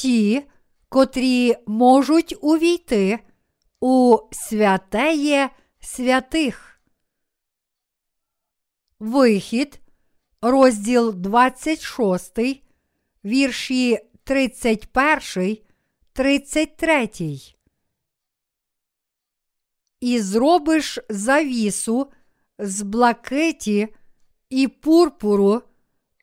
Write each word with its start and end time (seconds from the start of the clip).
ті, 0.00 0.42
котрі 0.88 1.56
можуть 1.66 2.36
увійти 2.40 3.18
у 3.80 4.18
святеє 4.32 5.50
святих. 5.80 6.80
Вихід, 8.98 9.80
розділ 10.42 11.14
26, 11.14 12.38
вірші 13.24 13.98
31, 14.24 15.58
33. 16.12 17.10
І 20.00 20.20
зробиш 20.20 20.98
завісу 21.08 22.12
з 22.58 22.82
блакиті 22.82 23.88
і 24.50 24.68
пурпуру, 24.68 25.62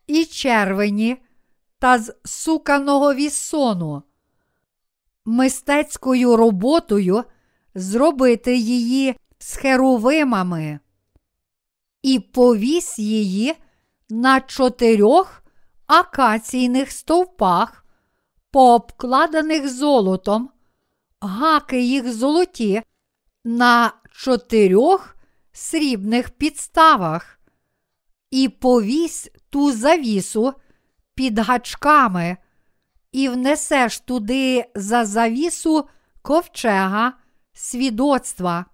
і 0.08 0.26
червені 0.26 1.18
та 1.80 2.00
з 2.00 2.16
суканого 2.26 3.14
вісону. 3.14 4.04
Мистецькою 5.26 6.38
роботою 6.38 7.24
зробити 7.76 8.58
її 8.58 9.16
з 9.40 9.56
херувимами, 9.56 10.80
і 12.02 12.20
повісь 12.20 13.00
її 13.00 13.56
на 14.10 14.42
чотирьох 14.42 15.44
акаційних 15.88 16.92
стовпах, 16.92 17.86
пообкладених 18.52 19.70
золотом, 19.70 20.50
гаки 21.22 21.82
їх 21.82 22.14
золоті 22.14 22.82
на 23.44 23.92
чотирьох 24.12 25.16
срібних 25.52 26.30
підставах, 26.30 27.40
і 28.32 28.50
повісь 28.50 29.30
ту 29.50 29.72
завісу 29.72 30.54
під 31.18 31.40
гачками, 31.40 32.38
і 33.12 33.30
внесеш 33.30 34.00
туди 34.00 34.66
за 34.76 35.06
завісу 35.06 35.90
ковчега 36.22 37.14
свідоцтва. 37.54 38.66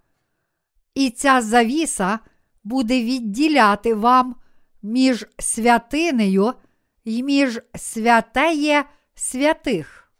І 0.93 1.09
ця 1.09 1.41
завіса 1.41 2.19
буде 2.63 3.03
відділяти 3.03 3.93
вам 3.93 4.35
між 4.81 5.25
святинею 5.39 6.53
і 7.03 7.23
між 7.23 7.61
святеє 7.75 8.85
святих. 9.15 10.13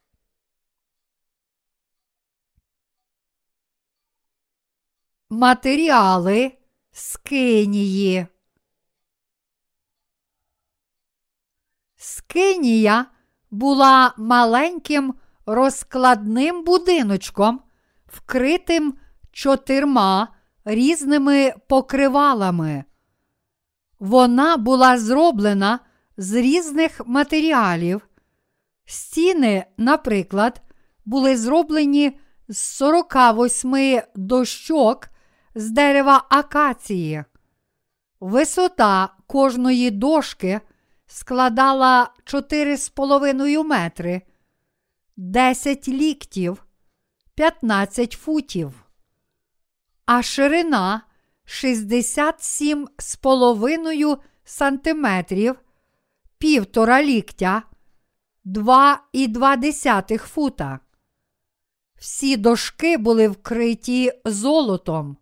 Матеріали 5.29 6.51
Скинії. 6.91 8.27
Скинія 12.05 13.05
була 13.51 14.13
маленьким 14.17 15.13
розкладним 15.45 16.63
будиночком, 16.63 17.61
вкритим 18.07 18.93
чотирма 19.31 20.27
різними 20.65 21.53
покривалами. 21.67 22.83
Вона 23.99 24.57
була 24.57 24.97
зроблена 24.97 25.79
з 26.17 26.33
різних 26.33 27.01
матеріалів. 27.05 28.07
Стіни, 28.85 29.65
наприклад, 29.77 30.61
були 31.05 31.37
зроблені 31.37 32.19
з 32.47 32.57
48 32.57 34.01
дощок 34.15 35.09
з 35.55 35.69
дерева 35.69 36.25
акації. 36.29 37.23
Висота 38.19 39.09
кожної 39.27 39.91
дошки 39.91 40.61
складала 41.13 42.13
4,5 42.25 43.63
метри, 43.63 44.21
10 45.17 45.87
ліктів, 45.87 46.65
15 47.35 48.11
футів, 48.11 48.85
а 50.05 50.21
ширина 50.21 51.01
67,5 51.45 54.17
сантиметрів, 54.43 55.55
півтора 56.37 57.03
ліктя, 57.03 57.63
2,2 58.45 60.17
фута. 60.17 60.79
Всі 61.95 62.37
дошки 62.37 62.97
були 62.97 63.27
вкриті 63.27 64.11
золотом. 64.25 65.17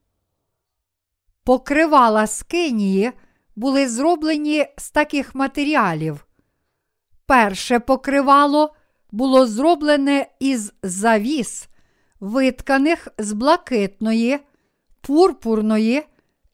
Покривала 1.44 2.28
скинії 2.28 3.12
були 3.56 3.88
зроблені 3.88 4.66
з 4.78 4.92
таких 4.92 5.36
матеріалів. 5.36 6.26
Перше 7.26 7.80
покривало 7.80 8.74
було 9.12 9.46
зроблене 9.48 10.28
із 10.40 10.74
завіс, 10.84 11.68
витканих 12.20 13.08
з 13.18 13.34
блакитної, 13.34 14.40
пурпурної 15.02 16.04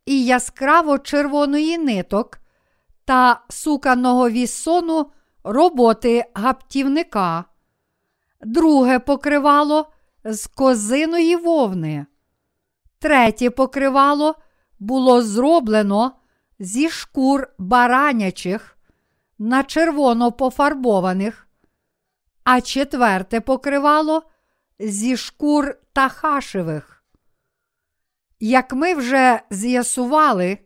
і 0.06 0.26
яскраво 0.26 0.98
червоної 0.98 1.78
ниток 1.78 2.40
та 3.06 3.42
суканого 3.50 4.30
вісону 4.30 5.12
роботи 5.44 6.26
гаптівника. 6.34 7.46
Друге 8.42 9.00
покривало 9.00 9.92
з 10.24 10.48
козиної 10.48 11.36
вовни. 11.36 12.06
Третє 13.00 13.50
покривало 13.50 14.36
було 14.80 15.22
зроблено 15.22 16.12
зі 16.60 16.90
шкур 16.90 17.48
баранячих 17.58 18.78
на 19.40 19.64
червоно 19.64 20.32
пофарбованих, 20.32 21.48
а 22.44 22.62
четверте 22.62 23.42
покривало 23.42 24.24
зі 24.80 25.18
шкур 25.18 25.76
тахашевих. 25.94 27.04
Як 28.40 28.74
ми 28.74 28.94
вже 28.94 29.42
з'ясували, 29.50 30.58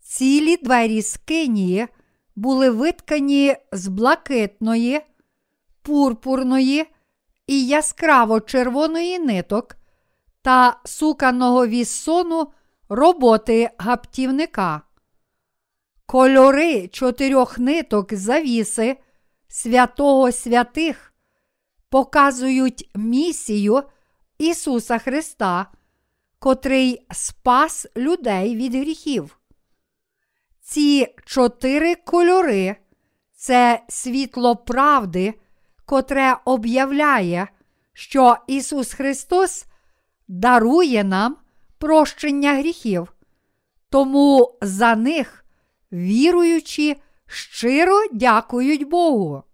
цілі 0.00 0.56
двері 0.56 1.02
скинії 1.02 1.88
були 2.36 2.70
виткані 2.70 3.56
з 3.72 3.88
блакитної, 3.88 5.00
пурпурної 5.82 6.84
і 7.46 7.66
яскраво 7.66 8.40
червоної 8.40 9.18
ниток 9.18 9.76
та 10.42 10.80
суканого 10.84 11.66
віссону 11.66 12.52
роботи 12.88 13.70
гаптівника. 13.78 14.82
Кольори 16.06 16.88
чотирьох 16.88 17.58
ниток 17.58 18.14
завіси 18.14 18.96
святого 19.48 20.32
святих 20.32 21.14
показують 21.88 22.90
місію 22.94 23.82
Ісуса 24.38 24.98
Христа, 24.98 25.66
котрий 26.38 27.06
спас 27.10 27.86
людей 27.96 28.56
від 28.56 28.74
гріхів. 28.74 29.38
Ці 30.60 31.14
чотири 31.24 31.94
кольори 31.94 32.76
це 33.36 33.82
світло 33.88 34.56
правди, 34.56 35.34
котре 35.84 36.36
об'являє, 36.44 37.48
що 37.92 38.36
Ісус 38.46 38.92
Христос 38.92 39.64
дарує 40.28 41.04
нам 41.04 41.36
прощення 41.78 42.54
гріхів, 42.54 43.12
тому 43.90 44.58
за 44.62 44.96
них 44.96 45.43
віруючи, 45.94 46.96
щиро 47.26 48.06
дякують 48.12 48.88
Богу. 48.88 49.44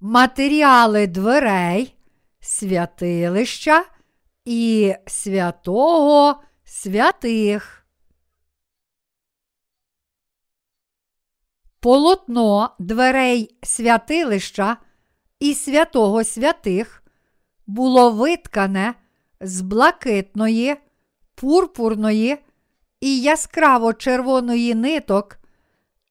Матеріали 0.00 1.06
дверей, 1.06 1.96
святилища 2.40 3.84
і 4.44 4.94
святого 5.06 6.42
святих. 6.64 7.86
Полотно 11.80 12.76
дверей 12.78 13.58
святилища 13.62 14.76
і 15.40 15.54
святого 15.54 16.24
святих 16.24 17.02
було 17.66 18.10
виткане 18.10 18.94
з 19.40 19.60
блакитної, 19.60 20.76
пурпурної 21.34 22.38
і 23.00 23.20
яскраво 23.20 23.92
червоної 23.92 24.74
ниток 24.74 25.38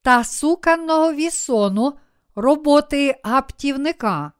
та 0.01 0.23
суканного 0.23 1.13
вісону 1.13 1.93
роботи 2.35 3.15
гаптівника. 3.23 4.31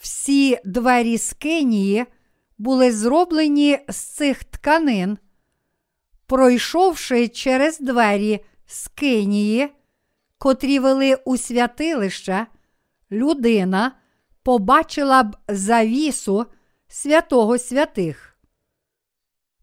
Всі 0.00 0.58
двері 0.64 1.18
скинії 1.18 2.06
були 2.58 2.92
зроблені 2.92 3.78
з 3.88 3.96
цих 3.96 4.44
тканин. 4.44 5.18
Пройшовши 6.26 7.28
через 7.28 7.78
двері 7.78 8.44
скинії, 8.66 9.68
котрі 10.38 10.78
вели 10.78 11.14
у 11.14 11.36
святилище, 11.36 12.46
людина 13.10 13.92
побачила 14.42 15.22
б 15.22 15.36
завісу 15.48 16.46
святого 16.88 17.58
святих. 17.58 18.27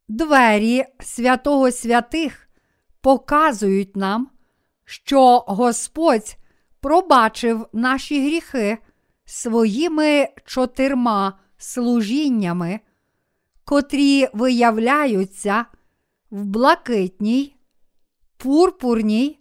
Двері 0.07 0.86
святого 1.00 1.72
святих 1.72 2.50
показують 3.02 3.96
нам, 3.96 4.30
що 4.86 5.40
Господь 5.48 6.38
пробачив 6.80 7.68
наші 7.74 8.22
гріхи 8.22 8.78
своїми 9.25 10.30
чотирма 10.46 11.40
служіннями, 11.57 12.80
котрі 13.63 14.28
виявляються 14.34 15.66
в 16.31 16.46
блакитній, 16.46 17.56
пурпурній 18.38 19.40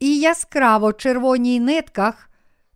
і 0.00 0.18
яскраво 0.18 0.92
червоній 0.92 1.60
нитках 1.60 2.30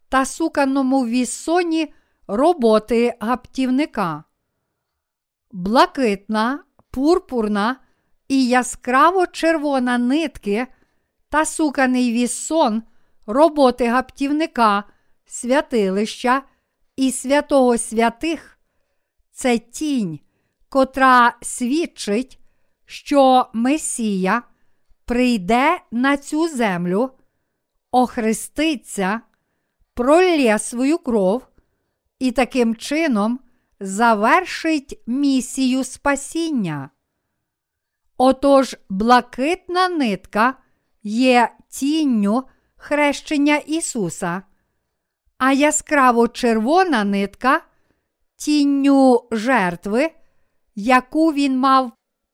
та 0.09 0.25
суканому 0.25 1.07
вісоні 1.07 1.95
роботи 2.27 3.15
гаптівника. 3.21 4.25
Блакитна, 5.53 6.65
пурпурна 6.91 7.77
і 8.29 8.49
яскраво 8.49 9.27
червона 9.27 9.99
нитки 9.99 10.67
та 11.29 11.45
суканий 11.45 12.13
вісон 12.13 12.83
роботи 13.27 13.87
гаптівника, 13.87 14.85
святилища 15.27 16.43
і 16.97 17.13
святого 17.13 17.79
святих. 17.79 18.59
Це 19.33 19.59
тінь, 19.59 20.21
котра 20.69 21.37
свідчить, 21.43 22.39
що 22.87 23.47
Месія 23.53 24.43
прийде 25.05 25.81
на 25.91 26.17
цю 26.17 26.49
землю, 26.49 27.11
охреститься, 27.91 29.21
пролє 29.95 30.59
свою 30.59 30.99
кров 30.99 31.47
і 32.19 32.33
таким 32.33 32.77
чином 32.77 33.41
завершить 33.81 35.03
місію 35.07 35.85
спасіння. 35.85 36.91
Отож, 38.17 38.77
блакитна 38.89 39.89
нитка 39.89 40.55
є 41.03 41.55
тінню 41.69 42.45
хрещення 42.77 43.57
Ісуса, 43.57 44.43
а 45.39 45.53
яскраво 45.53 46.29
червона 46.29 47.05
нитка 47.05 47.63
тінню 48.37 49.29
жертви, 49.33 50.11
яку 50.75 51.33
він 51.33 51.59
мав 51.59 51.93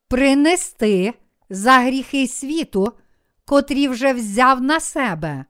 принести 0.08 1.14
за 1.50 1.78
гріхи 1.78 2.28
світу, 2.28 2.92
котрі 3.44 3.88
вже 3.88 4.12
взяв 4.12 4.62
на 4.62 4.80
себе. 4.80 5.44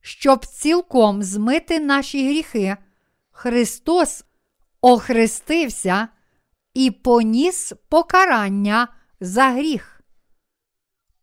Щоб 0.00 0.46
цілком 0.46 1.22
змити 1.22 1.80
наші 1.80 2.28
гріхи, 2.28 2.76
Христос 3.30 4.24
охрестився 4.82 6.08
і 6.74 6.90
поніс 6.90 7.72
покарання 7.88 8.88
за 9.20 9.50
гріх. 9.50 10.00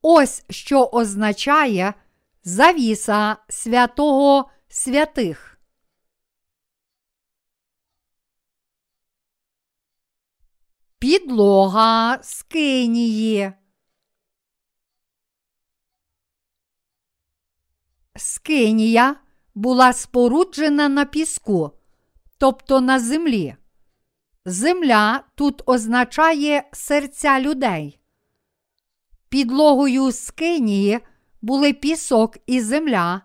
Ось 0.01 0.45
що 0.49 0.85
означає 0.85 1.93
завіса 2.43 3.37
святого 3.49 4.51
святих. 4.67 5.59
Підлога 10.99 12.19
скинії. 12.23 13.53
Скинія 18.15 19.15
була 19.55 19.93
споруджена 19.93 20.89
на 20.89 21.05
піску, 21.05 21.78
тобто 22.39 22.81
на 22.81 22.99
землі. 22.99 23.55
Земля 24.45 25.23
тут 25.35 25.61
означає 25.65 26.63
серця 26.71 27.39
людей. 27.39 27.99
Підлогою 29.29 30.11
скинії 30.11 30.99
були 31.41 31.73
пісок 31.73 32.37
і 32.45 32.61
земля, 32.61 33.21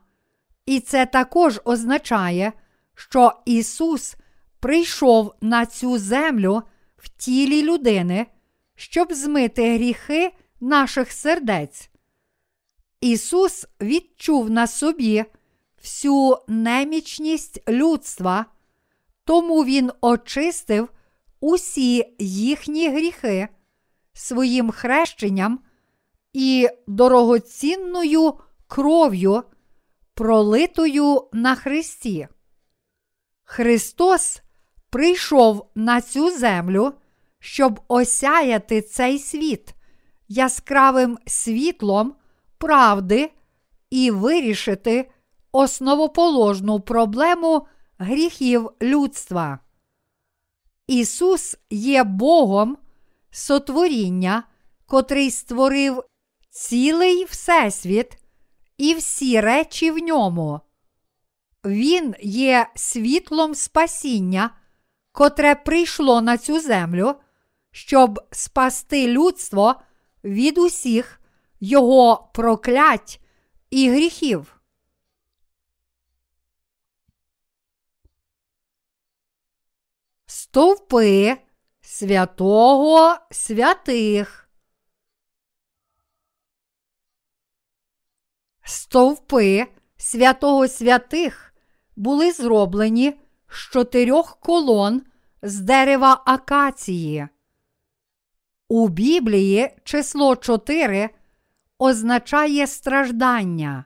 і 0.67 0.81
це 0.81 1.07
також 1.07 1.61
означає, 1.65 2.53
що 2.95 3.33
Ісус 3.45 4.17
прийшов 4.61 5.35
на 5.41 5.67
цю 5.67 5.99
землю 5.99 6.63
в 6.97 7.09
тілі 7.09 7.63
людини, 7.63 8.27
щоб 8.75 9.13
змити 9.13 9.75
гріхи 9.75 10.33
наших 10.61 11.13
сердець. 11.13 11.91
Ісус 13.01 13.67
відчув 13.81 14.51
на 14.51 14.67
собі 14.67 15.25
всю 15.83 16.39
немічність 16.49 17.69
людства, 17.69 18.47
тому 19.25 19.65
Він 19.65 19.91
очистив 20.01 20.89
усі 21.41 22.15
їхні 22.19 22.89
гріхи 22.89 23.49
своїм 24.13 24.71
хрещенням 24.71 25.61
і 26.33 26.69
дорогоцінною 26.87 28.35
кров'ю, 28.67 29.43
пролитою 30.15 31.29
на 31.33 31.55
Христі. 31.55 32.29
Христос 33.45 34.43
прийшов 34.91 35.71
на 35.75 36.01
цю 36.01 36.31
землю, 36.31 36.93
щоб 37.39 37.81
осяяти 37.89 38.83
цей 38.83 39.19
світ 39.19 39.75
яскравим 40.29 41.19
світлом 41.27 42.15
правди 42.59 43.31
і 43.91 44.11
вирішити 44.11 45.11
основоположну 45.53 46.81
проблему 46.81 47.67
гріхів 48.05 48.71
людства. 48.83 49.59
Ісус 50.87 51.57
є 51.71 52.05
Богом 52.05 52.79
сотворіння, 53.31 54.43
котрий 54.87 55.31
створив 55.31 56.05
цілий 56.51 57.25
Всесвіт 57.25 58.19
і 58.79 58.95
всі 58.95 59.41
речі 59.41 59.91
в 59.91 59.99
ньому. 59.99 60.61
Він 61.65 62.15
є 62.23 62.67
світлом 62.75 63.55
спасіння, 63.55 64.51
котре 65.13 65.55
прийшло 65.55 66.21
на 66.21 66.39
цю 66.39 66.61
землю, 66.61 67.15
щоб 67.71 68.21
спасти 68.31 69.07
людство 69.07 69.75
від 70.25 70.59
усіх 70.59 71.21
його 71.61 72.31
проклять 72.35 73.21
і 73.71 73.91
гріхів. 73.91 74.54
Стовпи 80.55 81.37
святого 81.81 83.19
святих. 83.31 84.49
Стовпи 88.65 89.67
святого 89.97 90.69
святих 90.69 91.55
були 91.97 92.33
зроблені 92.33 93.21
з 93.49 93.57
чотирьох 93.73 94.41
колон 94.41 95.03
з 95.43 95.61
дерева 95.61 96.23
акації. 96.27 97.29
У 98.69 98.89
Біблії 98.89 99.77
число 99.85 100.37
чотири 100.37 101.11
означає 101.79 102.67
страждання. 102.67 103.85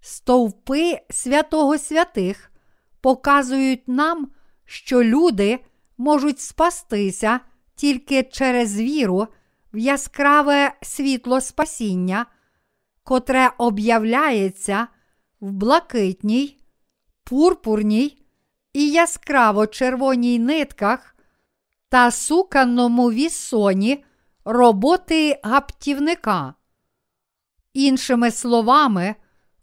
Стовпи 0.00 1.00
святого 1.10 1.78
святих 1.78 2.52
показують 3.00 3.88
нам, 3.88 4.30
що 4.64 5.02
люди 5.04 5.60
можуть 5.98 6.40
спастися 6.40 7.40
тільки 7.74 8.22
через 8.22 8.80
віру 8.80 9.26
в 9.72 9.78
яскраве 9.78 10.72
світло 10.82 11.40
спасіння, 11.40 12.26
котре 13.04 13.50
об'являється 13.58 14.86
в 15.40 15.52
блакитній, 15.52 16.58
пурпурній 17.24 18.22
і 18.72 18.90
яскраво 18.90 19.66
червоній 19.66 20.38
нитках 20.38 21.16
та 21.88 22.10
суканому 22.10 23.12
вісоні 23.12 24.04
роботи 24.44 25.40
гаптівника. 25.42 26.54
Іншими 27.72 28.30
словами, 28.30 29.14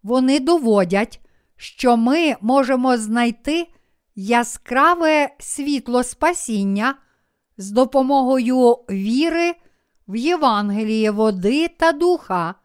вони 0.04 0.40
доводять, 0.40 1.22
що 1.56 1.98
ми 1.98 2.36
можемо 2.42 2.98
знайти 2.98 3.68
яскраве 4.16 5.30
світло 5.40 6.04
спасіння 6.04 6.96
з 7.58 7.72
допомогою 7.72 8.72
віри 8.90 9.56
в 10.08 10.16
Євангеліє 10.16 11.12
води 11.12 11.68
та 11.68 11.92
духа, 11.92 12.56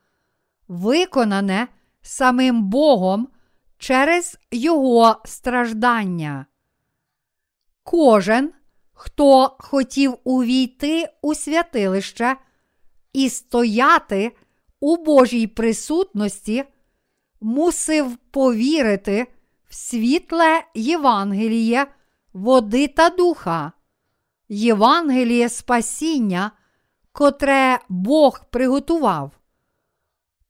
виконане 0.68 1.68
самим 2.02 2.62
Богом 2.62 3.28
через 3.78 4.38
Його 4.50 5.16
страждання. 5.24 6.46
Кожен, 7.82 8.52
хто 8.92 9.56
хотів 9.58 10.14
увійти 10.24 11.08
у 11.22 11.34
святилище 11.34 12.36
і 13.12 13.28
стояти 13.28 14.32
у 14.80 14.96
Божій 14.96 15.46
присутності, 15.46 16.64
мусив 17.40 18.16
повірити 18.16 19.26
в 19.70 19.74
світле 19.74 20.64
Євангеліє, 20.74 21.86
води 22.32 22.88
та 22.88 23.10
духа, 23.10 23.72
Євангеліє 24.48 25.48
спасіння, 25.48 26.50
котре 27.12 27.78
Бог 27.88 28.40
приготував. 28.50 29.32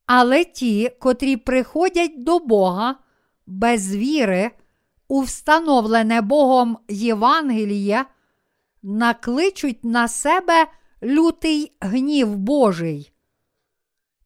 Але 0.06 0.44
ті, 0.44 0.90
котрі 1.00 1.36
приходять 1.36 2.24
до 2.24 2.38
Бога 2.38 2.96
без 3.46 3.96
віри 3.96 4.50
у 5.08 5.20
встановлене 5.20 6.20
Богом 6.20 6.78
Євангеліє, 6.88 8.04
накличуть 8.82 9.84
на 9.84 10.08
себе 10.08 10.66
лютий 11.02 11.76
гнів 11.80 12.36
Божий. 12.36 13.12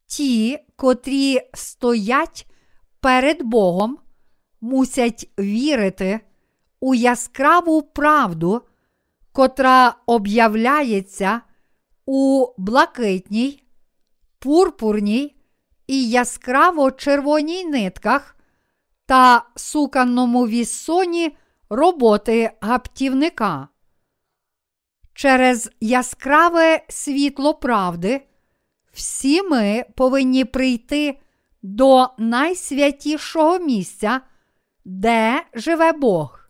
Ті, 0.07 0.59
котрі 0.77 1.41
стоять 1.55 2.47
перед 3.01 3.43
Богом, 3.43 3.99
мусять 4.65 5.29
вірити 5.39 6.21
у 6.81 6.95
яскраву 6.95 7.83
правду, 7.83 8.63
котра 9.33 9.97
об'являється 10.07 11.41
у 12.07 12.47
блакитній, 12.59 13.63
пурпурній 14.39 15.37
і 15.87 16.09
яскраво 16.09 16.91
червоній 16.91 17.65
нитках 17.65 18.37
та 19.07 19.45
суканному 19.57 20.47
віссоні 20.47 21.37
роботи 21.71 22.51
гаптівника. 22.61 23.69
Через 25.15 25.71
яскраве 25.81 26.85
світло 26.89 27.55
правди 27.55 28.27
всі 28.93 29.43
ми 29.43 29.85
повинні 29.95 30.45
прийти 30.45 31.19
до 31.63 32.09
найсвятішого 32.19 33.59
місця, 33.59 34.21
де 34.85 35.43
живе 35.55 35.93
Бог. 35.93 36.41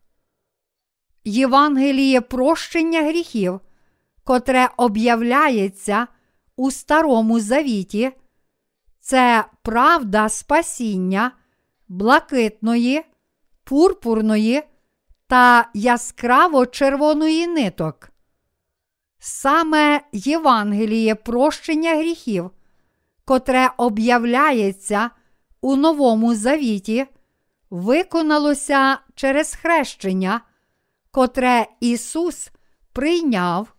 Євангеліє 1.25 2.21
прощення 2.21 3.03
гріхів, 3.03 3.61
котре 4.25 4.69
об'являється 4.77 6.07
у 6.57 6.71
Старому 6.71 7.41
Завіті, 7.41 8.13
це 9.01 9.45
правда 9.63 10.29
спасіння 10.29 11.33
блакитної, 11.89 13.03
пурпурної 13.65 14.63
та 15.27 15.71
яскраво 15.75 16.67
червоної 16.67 17.47
ниток. 17.47 18.11
Саме 19.19 20.01
Євангеліє 20.13 21.15
прощення 21.15 21.95
гріхів, 21.97 22.51
котре 23.25 23.71
об'являється 23.77 25.11
у 25.61 25.77
Новому 25.77 26.35
Завіті, 26.35 27.07
виконалося 27.75 28.99
через 29.15 29.55
хрещення, 29.55 30.41
котре 31.11 31.67
Ісус 31.81 32.51
прийняв, 32.93 33.75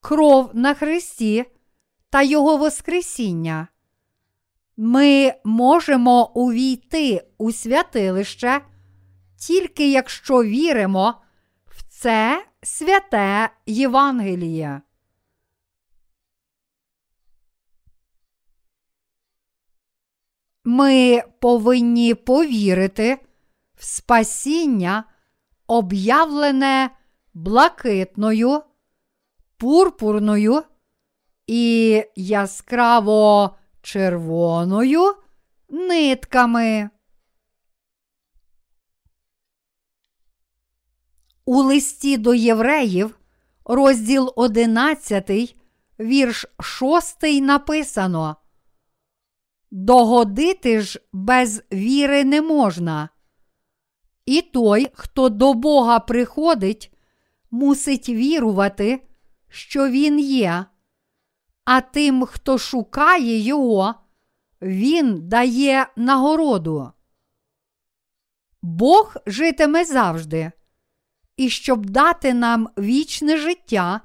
кров 0.00 0.50
на 0.54 0.74
Христі 0.74 1.44
та 2.10 2.22
Його 2.22 2.56
Воскресіння. 2.56 3.68
Ми 4.76 5.34
можемо 5.44 6.30
увійти 6.34 7.24
у 7.38 7.52
святилище 7.52 8.60
тільки 9.38 9.90
якщо 9.90 10.42
віримо 10.42 11.14
в 11.66 11.82
це 11.88 12.44
святе 12.62 13.50
Євангеліє. 13.66 14.80
Ми 20.64 21.22
повинні 21.38 22.14
повірити 22.14 23.18
в 23.74 23.84
спасіння, 23.84 25.04
об'явлене 25.66 26.90
блакитною, 27.34 28.62
пурпурною 29.56 30.62
і 31.46 32.02
яскраво 32.16 33.56
червоною 33.82 35.14
нитками. 35.68 36.90
У 41.44 41.62
листі 41.62 42.16
до 42.16 42.34
євреїв, 42.34 43.18
розділ 43.64 44.32
11, 44.36 45.56
вірш 46.00 46.46
6 46.60 47.22
написано. 47.22 48.36
Догодити 49.76 50.80
ж 50.80 51.00
без 51.12 51.62
віри 51.72 52.24
не 52.24 52.42
можна. 52.42 53.08
І 54.26 54.42
той, 54.42 54.90
хто 54.94 55.28
до 55.28 55.54
Бога 55.54 55.98
приходить, 55.98 56.92
мусить 57.50 58.08
вірувати, 58.08 59.02
що 59.48 59.88
Він 59.88 60.18
є, 60.18 60.64
а 61.64 61.80
тим, 61.80 62.26
хто 62.26 62.58
шукає 62.58 63.38
Його, 63.38 63.94
Він 64.62 65.28
дає 65.28 65.86
нагороду. 65.96 66.92
Бог 68.62 69.16
житиме 69.26 69.84
завжди 69.84 70.52
і 71.36 71.50
щоб 71.50 71.86
дати 71.86 72.34
нам 72.34 72.68
вічне 72.78 73.36
життя, 73.36 74.00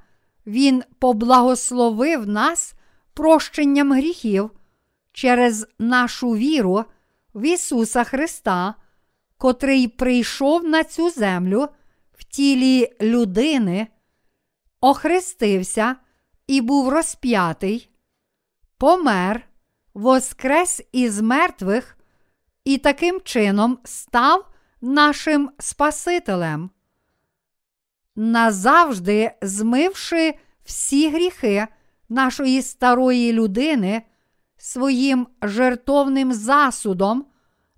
Він 0.45 0.83
поблагословив 0.99 2.27
нас 2.27 2.73
прощенням 3.13 3.93
гріхів 3.93 4.51
через 5.13 5.67
нашу 5.79 6.31
віру 6.31 6.85
в 7.33 7.45
Ісуса 7.45 8.03
Христа, 8.03 8.75
котрий 9.37 9.87
прийшов 9.87 10.63
на 10.63 10.83
цю 10.83 11.09
землю 11.09 11.67
в 12.13 12.23
тілі 12.23 12.95
людини, 13.01 13.87
охрестився 14.81 15.95
і 16.47 16.61
був 16.61 16.89
розп'ятий, 16.89 17.89
помер, 18.77 19.47
воскрес 19.93 20.81
із 20.91 21.21
мертвих 21.21 21.97
і 22.63 22.77
таким 22.77 23.21
чином 23.21 23.79
став 23.83 24.49
нашим 24.81 25.51
Спасителем 25.59 26.69
назавжди 28.19 29.31
змивши 29.41 30.33
всі 30.63 31.09
гріхи 31.09 31.67
нашої 32.09 32.61
старої 32.61 33.33
людини 33.33 34.01
своїм 34.59 35.27
жертовним 35.41 36.33
засудом 36.33 37.25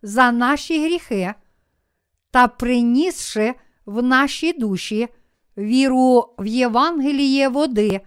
за 0.02 0.32
наші 0.32 0.86
гріхи 0.86 1.34
та 2.32 2.48
принісши 2.48 3.54
в 3.86 4.04
наші 4.04 4.54
душі 4.54 5.08
віру 5.58 6.34
в 6.40 6.46
Євангеліє 6.46 7.48
води 7.48 8.02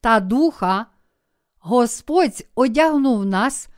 та 0.00 0.20
духа, 0.20 0.86
Господь 1.58 2.46
одягнув 2.54 3.26
нас 3.26 3.68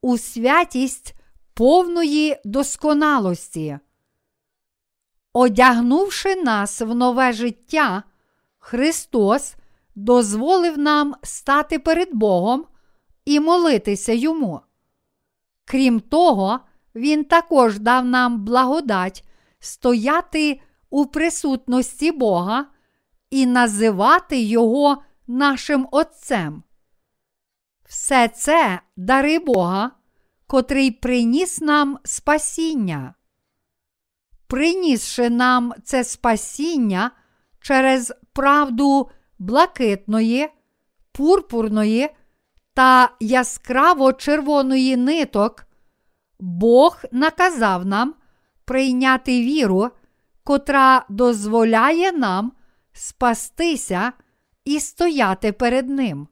у 0.00 0.18
святість 0.18 1.14
повної 1.54 2.36
досконалості. 2.44 3.78
Одягнувши 5.32 6.36
нас 6.36 6.80
в 6.80 6.94
нове 6.94 7.32
життя, 7.32 8.02
Христос 8.58 9.54
дозволив 9.94 10.78
нам 10.78 11.14
стати 11.22 11.78
перед 11.78 12.08
Богом 12.14 12.64
і 13.24 13.40
молитися 13.40 14.12
Йому. 14.12 14.60
Крім 15.64 16.00
того, 16.00 16.60
Він 16.94 17.24
також 17.24 17.78
дав 17.78 18.04
нам 18.04 18.44
благодать 18.44 19.24
стояти 19.58 20.60
у 20.90 21.06
присутності 21.06 22.12
Бога 22.12 22.66
і 23.30 23.46
називати 23.46 24.40
Його 24.40 25.02
нашим 25.26 25.88
Отцем. 25.90 26.62
Все 27.84 28.28
це 28.28 28.80
дари 28.96 29.38
Бога, 29.38 29.90
котрий 30.46 30.90
приніс 30.90 31.60
нам 31.60 31.98
спасіння 32.04 33.14
принісши 34.52 35.30
нам 35.30 35.72
це 35.84 36.04
спасіння 36.04 37.10
через 37.60 38.12
правду 38.32 39.10
блакитної, 39.38 40.48
пурпурної 41.12 42.08
та 42.74 43.10
яскраво 43.20 44.12
червоної 44.12 44.96
ниток, 44.96 45.66
Бог 46.40 47.02
наказав 47.12 47.86
нам 47.86 48.14
прийняти 48.64 49.40
віру, 49.40 49.90
котра 50.44 51.06
дозволяє 51.08 52.12
нам 52.12 52.52
спастися 52.92 54.12
і 54.64 54.80
стояти 54.80 55.52
перед 55.52 55.88
Ним. 55.88 56.28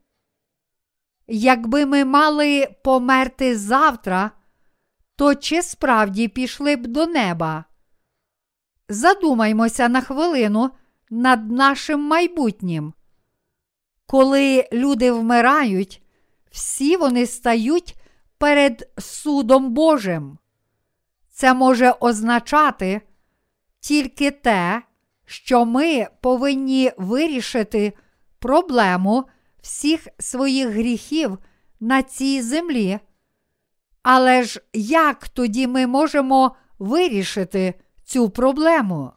Якби 1.27 1.85
ми 1.85 2.05
мали 2.05 2.75
померти 2.83 3.57
завтра, 3.57 4.31
то 5.15 5.35
чи 5.35 5.61
справді 5.61 6.27
пішли 6.27 6.75
б 6.75 6.87
до 6.87 7.07
неба? 7.07 7.65
задумаймося 8.91 9.89
на 9.89 10.01
хвилину 10.01 10.71
над 11.09 11.51
нашим 11.51 12.01
майбутнім. 12.01 12.93
Коли 14.05 14.67
люди 14.73 15.11
вмирають, 15.11 16.01
всі 16.51 16.97
вони 16.97 17.27
стають 17.27 17.95
перед 18.37 18.89
судом 18.97 19.73
Божим. 19.73 20.37
Це 21.29 21.53
може 21.53 21.91
означати 21.99 23.01
тільки 23.79 24.31
те, 24.31 24.81
що 25.25 25.65
ми 25.65 26.07
повинні 26.21 26.91
вирішити 26.97 27.93
проблему 28.39 29.23
всіх 29.61 30.07
своїх 30.19 30.67
гріхів 30.69 31.37
на 31.79 32.03
цій 32.03 32.41
землі, 32.41 32.99
Але 34.03 34.43
ж 34.43 34.61
як 34.73 35.29
тоді 35.29 35.67
ми 35.67 35.87
можемо 35.87 36.55
вирішити 36.79 37.73
цю 38.03 38.29
проблему? 38.29 39.11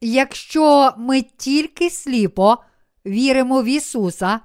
Якщо 0.00 0.94
ми 0.96 1.22
тільки 1.22 1.90
сліпо 1.90 2.56
віримо 3.06 3.62
в 3.62 3.64
Ісуса 3.64 4.40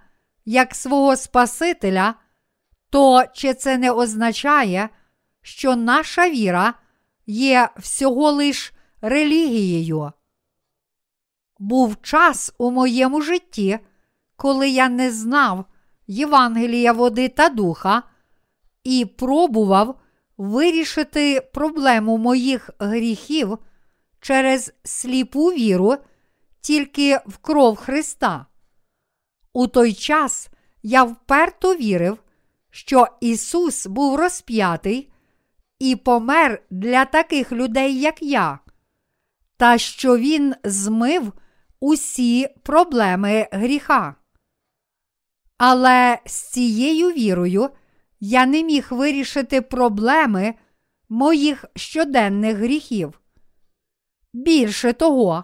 як 0.52 0.76
свого 0.76 1.16
Спасителя, 1.16 2.14
то 2.90 3.24
чи 3.34 3.54
це 3.54 3.78
не 3.78 3.92
означає, 3.92 4.90
що 5.42 5.76
наша 5.76 6.30
віра 6.30 6.74
є 7.26 7.70
всього 7.78 8.32
лиш 8.32 8.74
релігією? 9.02 10.12
Був 11.60 12.02
час 12.02 12.54
у 12.58 12.72
моєму 12.72 13.22
житті, 13.22 13.80
коли 14.36 14.70
я 14.70 14.90
не 14.90 15.12
знав 15.12 15.66
Євангелія 16.08 16.94
води 16.94 17.30
та 17.30 17.50
духа 17.50 18.04
і 18.84 19.06
пробував 19.06 20.00
вирішити 20.38 21.42
проблему 21.54 22.18
моїх 22.18 22.70
гріхів 22.80 23.58
через 24.20 24.74
сліпу 24.84 25.46
віру 25.46 25.98
тільки 26.62 27.20
в 27.26 27.38
кров 27.38 27.76
Христа. 27.76 28.46
У 29.54 29.68
той 29.68 29.94
час 29.94 30.50
я 30.84 31.04
вперто 31.04 31.76
вірив, 31.76 32.18
що 32.70 33.08
Ісус 33.22 33.88
був 33.88 34.16
розп'ятий 34.16 35.12
і 35.80 35.96
помер 35.96 36.64
для 36.70 37.06
таких 37.06 37.52
людей, 37.52 38.00
як 38.00 38.22
я, 38.22 38.60
та 39.58 39.78
що 39.78 40.18
Він 40.18 40.56
змив 40.64 41.34
усі 41.80 42.48
проблеми 42.64 43.48
гріха. 43.52 44.16
Але 45.58 46.20
з 46.26 46.50
цією 46.50 47.12
вірою 47.12 47.70
я 48.20 48.46
не 48.46 48.64
міг 48.64 48.88
вирішити 48.90 49.62
проблеми 49.62 50.54
моїх 51.10 51.66
щоденних 51.76 52.58
гріхів. 52.58 53.22
Більше 54.34 54.94
того, 54.94 55.44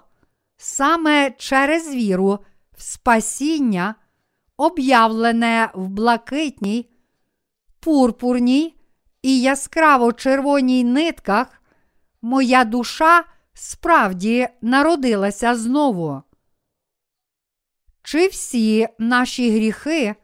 саме 0.57 1.31
через 1.31 1.93
віру 1.95 2.39
спасіння, 2.77 3.95
об'явлене 4.57 5.69
в 5.73 5.87
блакитній, 5.87 6.89
пурпурній 7.79 8.75
і 9.21 9.41
яскраво 9.41 10.13
червоній 10.13 10.83
нитках, 10.83 11.61
моя 12.21 12.63
душа 12.63 13.23
справді 13.53 14.47
народилася 14.61 15.55
знову. 15.55 16.21
Чи 18.03 18.27
всі 18.27 18.87
наші 18.99 19.51
гріхи 19.51 20.15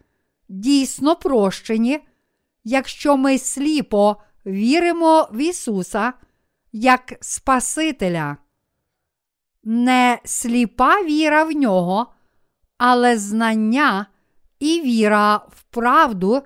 дійсно 0.49 1.15
прощені, 1.15 1.99
якщо 2.63 3.17
ми 3.17 3.37
сліпо 3.37 4.17
віримо 4.45 5.29
в 5.31 5.37
Ісуса 5.37 6.13
як 6.71 7.13
Спасителя? 7.21 8.37
Не 9.63 10.19
сліпа 10.25 11.03
віра 11.03 11.43
в 11.43 11.51
нього, 11.51 12.12
але 12.85 13.17
знання 13.17 14.05
і 14.59 14.81
віра 14.81 15.35
в 15.35 15.63
правду 15.63 16.41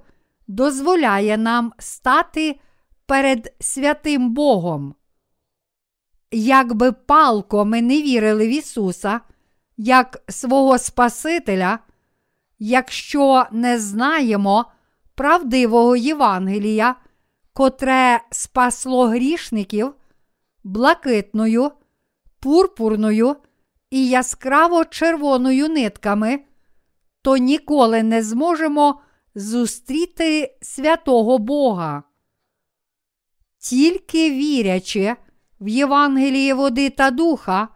дозволяє 0.47 1.37
нам 1.37 1.73
стати 1.79 2.59
перед 3.05 3.55
святим 3.59 4.33
Богом. 4.33 4.95
Якби 6.31 6.91
палко 6.91 7.65
ми 7.65 7.81
не 7.81 8.01
вірили 8.01 8.47
в 8.47 8.49
Ісуса 8.49 9.21
як 9.77 10.23
свого 10.29 10.77
Спасителя, 10.77 11.79
якщо 12.59 13.45
не 13.51 13.79
знаємо 13.79 14.65
правдивого 15.15 15.95
Євангелія, 15.95 16.95
котре 17.53 18.19
спасло 18.31 19.07
грішників 19.07 19.93
блакитною, 20.63 21.71
пурпурною 22.39 23.35
і 23.89 24.09
яскраво 24.09 24.85
червоною 24.85 25.69
нитками, 25.69 26.39
то 27.21 27.37
ніколи 27.37 28.03
не 28.03 28.23
зможемо 28.23 29.01
зустріти 29.35 30.57
святого 30.61 31.37
Бога. 31.37 32.03
Тільки 33.57 34.31
вірячи 34.31 35.15
в 35.59 35.67
Євангеліє 35.67 36.53
води 36.53 36.89
та 36.89 37.11
духа, 37.11 37.67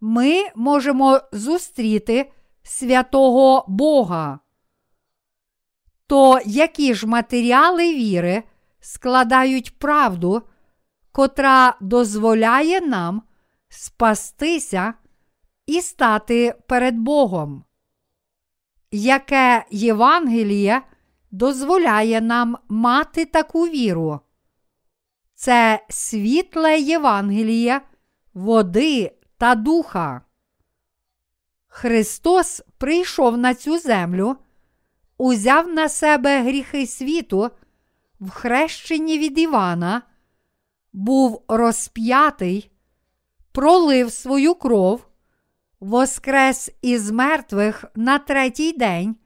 ми 0.00 0.42
можемо 0.54 1.20
зустріти 1.32 2.32
святого 2.62 3.64
Бога. 3.68 4.38
То 6.06 6.40
які 6.44 6.94
ж 6.94 7.06
матеріали 7.06 7.94
віри 7.94 8.42
складають 8.80 9.78
правду, 9.78 10.42
котра 11.12 11.76
дозволяє 11.80 12.80
нам 12.80 13.22
спастися 13.68 14.94
і 15.66 15.80
стати 15.80 16.54
перед 16.66 16.98
Богом? 16.98 17.64
Яке 18.90 19.64
Євангеліє 19.70 20.82
дозволяє 21.30 22.20
нам 22.20 22.58
мати 22.68 23.24
таку 23.24 23.68
віру? 23.68 24.20
Це 25.34 25.84
світле 25.88 26.78
Євангеліє, 26.78 27.80
води 28.34 29.12
та 29.38 29.54
духа. 29.54 30.20
Христос 31.66 32.62
прийшов 32.78 33.38
на 33.38 33.54
цю 33.54 33.78
землю, 33.78 34.36
узяв 35.18 35.68
на 35.68 35.88
себе 35.88 36.42
гріхи 36.42 36.86
світу 36.86 37.50
в 38.20 38.30
хрещенні 38.30 39.18
від 39.18 39.38
Івана, 39.38 40.02
був 40.92 41.44
розп'ятий, 41.48 42.70
пролив 43.52 44.12
свою 44.12 44.54
кров, 44.54 45.06
воскрес 45.84 46.70
із 46.82 47.10
мертвих 47.10 47.84
на 47.94 48.18
третій 48.18 48.72
день 48.72 49.16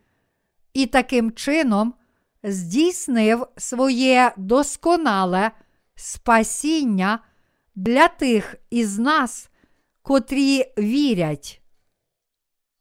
і 0.73 0.87
таким 0.87 1.33
чином 1.33 1.95
здійснив 2.43 3.47
своє 3.57 4.33
досконале 4.37 5.51
спасіння 5.95 7.19
для 7.75 8.09
тих 8.09 8.55
із 8.71 8.99
нас, 8.99 9.51
котрі 10.03 10.73
вірять. 10.79 11.61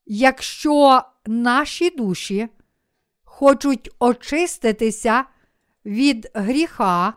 Якщо 0.05 1.01
наші 1.25 1.89
душі 1.89 2.49
хочуть 3.23 3.89
очиститися 3.99 5.25
від 5.85 6.31
гріха, 6.33 7.13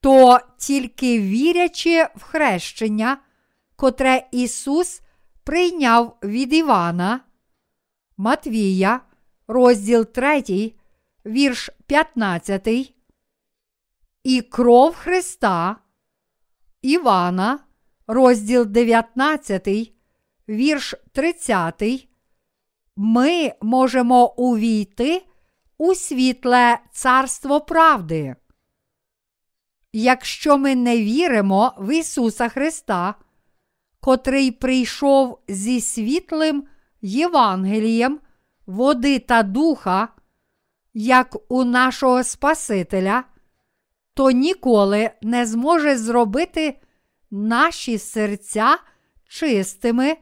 то 0.00 0.38
тільки 0.58 1.20
вірячи 1.20 2.06
в 2.16 2.22
хрещення, 2.22 3.18
котре 3.76 4.26
Ісус 4.32 5.02
прийняв 5.48 6.16
від 6.22 6.52
Івана, 6.52 7.20
Матвія, 8.16 9.00
розділ 9.46 10.04
3, 10.06 10.74
вірш 11.26 11.70
15, 11.86 12.94
і 14.24 14.42
кров 14.42 14.94
Христа, 14.94 15.76
Івана, 16.82 17.58
розділ 18.06 18.66
19, 18.66 19.68
вірш 20.48 20.94
30, 21.12 22.08
ми 22.96 23.52
можемо 23.62 24.34
увійти 24.34 25.26
у 25.78 25.94
світле 25.94 26.78
царство 26.92 27.60
правди. 27.60 28.36
Якщо 29.92 30.58
ми 30.58 30.74
не 30.74 30.96
віримо 30.96 31.74
в 31.78 31.94
Ісуса 31.94 32.48
Христа, 32.48 33.14
котрий 34.00 34.50
прийшов 34.50 35.38
зі 35.48 35.80
світлим 35.80 36.64
Євангелієм 37.02 38.20
води 38.66 39.18
та 39.18 39.42
духа, 39.42 40.08
як 40.94 41.36
у 41.52 41.64
нашого 41.64 42.24
Спасителя, 42.24 43.24
то 44.14 44.30
ніколи 44.30 45.10
не 45.22 45.46
зможе 45.46 45.98
зробити 45.98 46.80
наші 47.30 47.98
серця 47.98 48.78
чистими, 49.28 50.16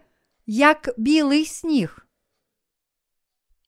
як 0.46 0.94
білий 0.98 1.44
сніг. 1.44 2.06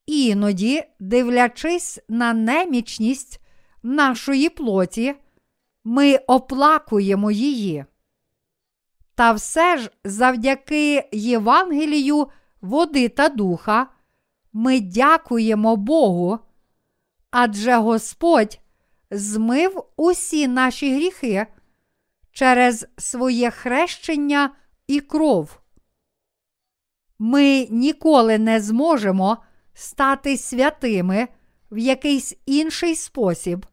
Іноді, 0.07 0.85
дивлячись 1.01 1.99
на 2.09 2.33
немічність 2.33 3.41
нашої 3.83 4.49
плоті, 4.49 5.15
ми 5.85 6.17
оплакуємо 6.17 7.31
її. 7.31 7.85
Та 9.19 9.33
все 9.33 9.79
ж 9.79 9.91
завдяки 10.05 11.09
Євангелію 11.13 12.29
води 12.61 13.09
та 13.09 13.29
духа 13.29 13.87
ми 14.53 14.81
дякуємо 14.81 15.77
Богу, 15.77 16.39
адже 17.31 17.77
Господь 17.77 18.61
змив 19.11 19.85
усі 19.97 20.49
наші 20.49 20.95
гріхи 20.95 21.47
через 22.33 22.87
своє 22.99 23.51
хрещення 23.51 24.51
і 24.87 25.01
кров. 25.01 25.61
Ми 27.19 27.67
ніколи 27.71 28.39
не 28.39 28.61
зможемо 28.61 29.37
стати 29.75 30.37
святими 30.37 31.29
в 31.71 31.79
якийсь 31.79 32.37
інший 32.47 32.95
спосіб, 32.95 33.67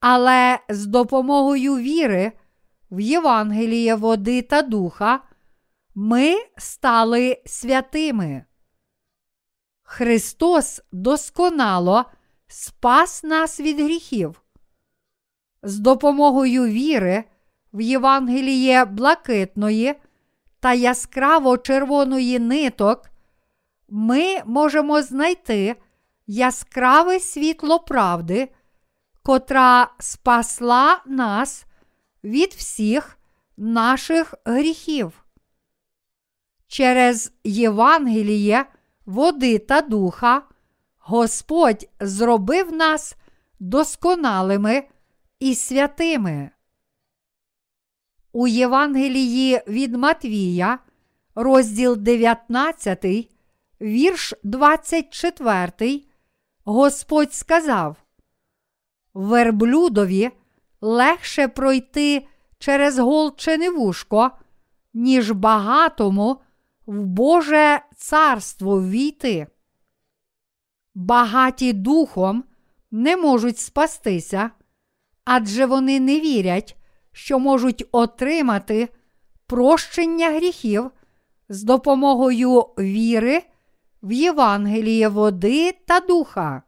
але 0.00 0.58
з 0.68 0.86
допомогою 0.86 1.76
віри 1.76 2.32
в 2.94 3.00
Євангеліє 3.00 3.94
води 3.94 4.42
та 4.42 4.62
духа 4.62 5.20
ми 5.94 6.34
стали 6.56 7.42
святими. 7.46 8.44
Христос 9.82 10.82
досконало 10.92 12.04
спас 12.46 13.24
нас 13.24 13.60
від 13.60 13.80
гріхів. 13.80 14.42
З 15.62 15.78
допомогою 15.78 16.64
віри 16.64 17.24
в 17.72 17.80
Євангеліє 17.80 18.84
блакитної 18.84 19.94
та 20.60 20.72
яскраво 20.72 21.58
червоної 21.58 22.38
ниток 22.38 23.10
ми 23.88 24.42
можемо 24.46 25.02
знайти 25.02 25.76
яскраве 26.26 27.20
світло 27.20 27.80
правди, 27.80 28.48
котра 29.22 29.88
спасла 29.98 31.02
нас 31.06 31.66
від 32.24 32.52
всіх 32.52 33.18
наших 33.56 34.34
гріхів. 34.44 35.24
Через 36.66 37.32
Євангеліє, 37.44 38.66
води 39.06 39.58
та 39.58 39.80
духа 39.80 40.42
Господь 40.98 41.88
зробив 42.00 42.72
нас 42.72 43.16
досконалими 43.60 44.88
і 45.40 45.54
святими. 45.54 46.50
У 48.32 48.46
Євангелії 48.46 49.60
від 49.68 49.96
Матвія, 49.96 50.78
розділ 51.34 51.96
19, 51.96 53.04
вірш 53.80 54.34
24, 54.42 56.02
Господь 56.64 57.34
сказав: 57.34 57.96
Верблюдові 59.14 60.30
легше 60.84 61.48
пройти 61.48 62.26
через 62.58 62.98
голчене 62.98 63.70
вушко, 63.70 64.30
ніж 64.94 65.30
багатому 65.30 66.40
в 66.86 67.04
Боже 67.04 67.80
царство 67.96 68.82
війти. 68.82 69.46
Багаті 70.94 71.72
духом 71.72 72.44
не 72.90 73.16
можуть 73.16 73.58
спастися, 73.58 74.50
адже 75.24 75.66
вони 75.66 76.00
не 76.00 76.20
вірять, 76.20 76.76
що 77.12 77.38
можуть 77.38 77.84
отримати 77.92 78.88
прощення 79.46 80.30
гріхів 80.30 80.90
з 81.48 81.62
допомогою 81.62 82.60
віри 82.78 83.42
в 84.02 84.12
Євангеліє 84.12 85.08
води 85.08 85.72
та 85.86 86.00
духа. 86.00 86.62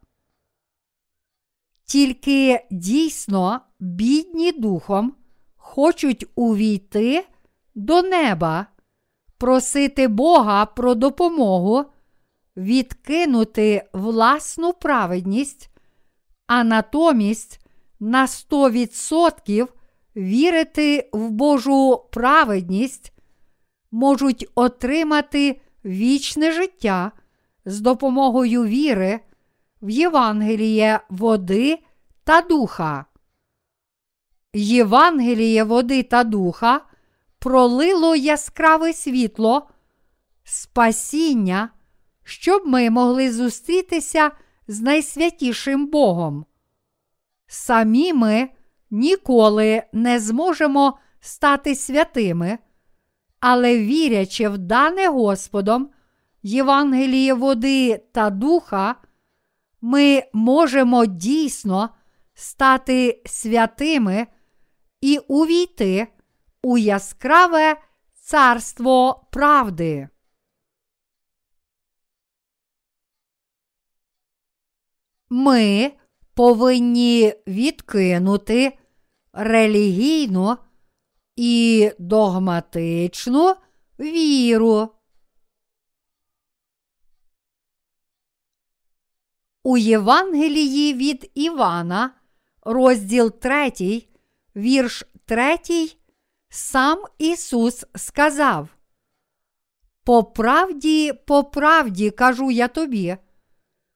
Тільки 1.87 2.65
дійсно 2.71 3.59
бідні 3.79 4.51
духом 4.51 5.13
хочуть 5.55 6.25
увійти 6.35 7.25
до 7.75 8.01
неба, 8.01 8.65
просити 9.37 10.07
Бога 10.07 10.65
про 10.65 10.95
допомогу, 10.95 11.85
відкинути 12.57 13.83
власну 13.93 14.73
праведність, 14.73 15.69
а 16.47 16.63
натомість 16.63 17.65
на 17.99 18.25
100% 18.25 19.67
вірити 20.15 21.09
в 21.13 21.29
Божу 21.29 22.05
праведність, 22.11 23.13
можуть 23.91 24.49
отримати 24.55 25.61
вічне 25.85 26.51
життя 26.51 27.11
з 27.65 27.79
допомогою 27.81 28.63
віри 28.65 29.19
в 29.81 29.89
Євангеліє 29.89 30.99
води 31.09 31.79
та 32.23 32.41
духа. 32.41 33.05
Євангеліє 34.53 35.63
води 35.63 36.03
та 36.03 36.23
духа 36.23 36.81
пролило 37.39 38.15
яскраве 38.15 38.93
світло, 38.93 39.69
спасіння, 40.43 41.69
щоб 42.23 42.61
ми 42.65 42.89
могли 42.89 43.31
зустрітися 43.31 44.31
з 44.67 44.81
найсвятішим 44.81 45.87
Богом. 45.87 46.45
Самі 47.47 48.13
ми 48.13 48.49
ніколи 48.91 49.83
не 49.93 50.19
зможемо 50.19 50.97
стати 51.19 51.75
святими, 51.75 52.57
але 53.39 53.77
вірячи 53.77 54.49
в 54.49 54.57
дане 54.57 55.07
Господом, 55.07 55.89
Євангеліє 56.43 57.33
води 57.33 58.03
та 58.11 58.29
духа, 58.29 58.95
ми 59.81 60.23
можемо 60.33 61.05
дійсно 61.05 61.89
стати 62.33 63.21
святими 63.25 64.27
і 65.01 65.17
увійти 65.17 66.07
у 66.63 66.77
яскраве 66.77 67.81
царство 68.13 69.27
правди. 69.31 70.09
Ми 75.29 75.91
повинні 76.33 77.33
відкинути 77.47 78.77
релігійну 79.33 80.57
і 81.35 81.91
догматичну 81.99 83.55
віру. 83.99 84.96
У 89.67 89.77
Євангелії 89.77 90.93
від 90.93 91.31
Івана, 91.35 92.11
розділ 92.61 93.31
3, 93.31 93.71
вірш 94.55 95.03
3, 95.25 95.57
сам 96.49 96.99
Ісус 97.17 97.85
сказав: 97.95 98.69
По 100.03 100.23
правді, 100.23 101.13
по 101.13 101.43
правді 101.43 102.11
кажу 102.11 102.51
я 102.51 102.67
тобі, 102.67 103.17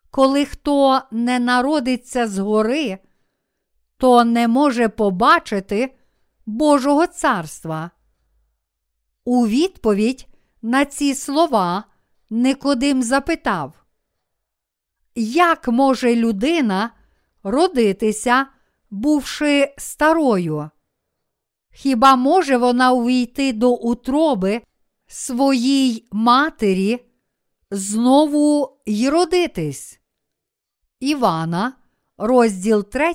коли 0.10 0.46
хто 0.46 1.02
не 1.12 1.40
народиться 1.40 2.28
згори, 2.28 2.98
то 3.98 4.24
не 4.24 4.48
може 4.48 4.90
побачити 4.90 5.96
Божого 6.46 7.08
царства. 7.08 7.92
У 9.26 9.48
відповідь 9.48 10.28
на 10.62 10.86
ці 10.86 11.16
слова 11.16 11.84
Никодим 12.30 13.04
запитав, 13.04 13.81
як 15.16 15.68
може 15.68 16.16
людина 16.16 16.92
родитися, 17.44 18.46
бувши 18.90 19.74
старою? 19.78 20.70
Хіба 21.74 22.16
може 22.16 22.58
вона 22.58 22.92
увійти 22.92 23.54
до 23.54 23.72
утроби 23.72 24.62
своїй 25.08 26.08
матері, 26.12 27.06
знову 27.72 28.78
й 28.86 29.10
родитись? 29.10 30.00
Івана, 31.00 31.74
розділ 32.18 32.90
3, 32.90 33.14